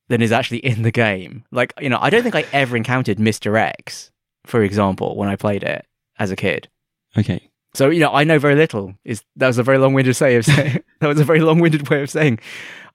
[0.09, 1.45] than is actually in the game.
[1.53, 3.57] Like, you know, I don't think I ever encountered Mr.
[3.57, 4.11] X,
[4.45, 5.86] for example, when I played it
[6.18, 6.68] as a kid.
[7.16, 7.50] Okay.
[7.75, 8.95] So, you know, I know very little.
[9.05, 12.03] Is that was a very long-winded say of saying that was a very long-winded way
[12.03, 12.41] of saying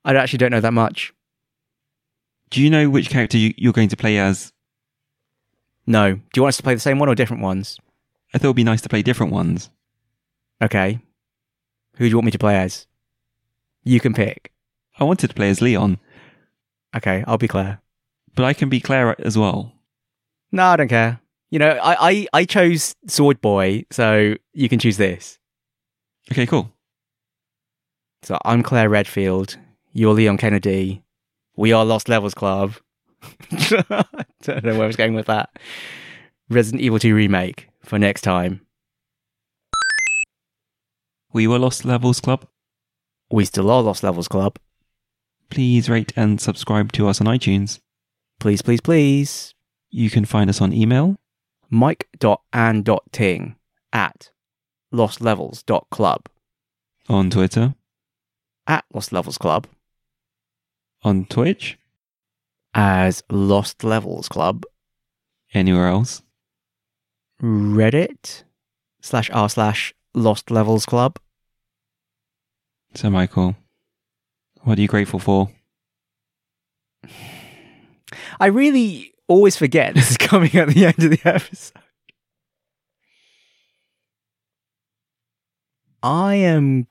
[0.03, 1.13] I actually don't know that much.
[2.49, 4.51] Do you know which character you, you're going to play as?
[5.87, 6.13] No.
[6.15, 7.79] Do you want us to play the same one or different ones?
[8.33, 9.69] I thought it would be nice to play different ones.
[10.61, 10.99] Okay.
[11.95, 12.87] Who do you want me to play as?
[13.83, 14.51] You can pick.
[14.99, 15.99] I wanted to play as Leon,
[16.95, 17.81] Okay, I'll be Claire.
[18.35, 19.73] but I can be Claire as well.
[20.51, 21.19] No, I don't care.
[21.55, 25.39] You know, I, I, I chose Sword Boy, so you can choose this.
[26.29, 26.69] Okay, cool.
[28.23, 29.55] So I'm Claire Redfield.
[29.93, 31.01] You're Leon Kennedy.
[31.55, 32.73] We are Lost Levels Club.
[33.23, 34.03] I
[34.41, 35.49] don't know where I was going with that.
[36.49, 38.59] Resident Evil 2 Remake for next time.
[41.31, 42.45] We were Lost Levels Club.
[43.31, 44.59] We still are Lost Levels Club.
[45.49, 47.79] Please rate and subscribe to us on iTunes.
[48.41, 49.53] Please, please, please.
[49.89, 51.15] You can find us on email.
[51.69, 53.55] Mike.and.ting
[53.93, 54.31] at
[54.93, 56.21] lostlevels.club.
[57.09, 57.75] on Twitter,
[58.67, 59.67] At Lost Levels Club.
[61.03, 61.77] on Twitch,
[62.73, 64.63] As Lost Levels Club.
[65.53, 66.21] anywhere else.
[67.41, 68.43] Reddit
[69.01, 71.19] slash r slash Lost Levels Club.
[72.93, 73.55] So, Michael,
[74.63, 75.49] what are you grateful for?
[78.39, 81.81] I really always forget this is coming at the end of the episode.
[86.03, 86.87] I am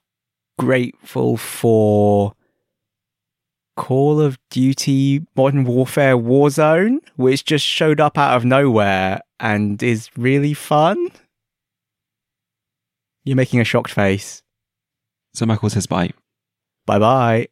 [0.59, 2.35] grateful for
[3.77, 10.11] Call of Duty Modern Warfare Warzone, which just showed up out of nowhere and is
[10.17, 11.11] really fun.
[13.25, 14.43] You're making a shocked face.
[15.33, 16.11] So, Michael says bye.
[16.87, 17.49] Bye bye.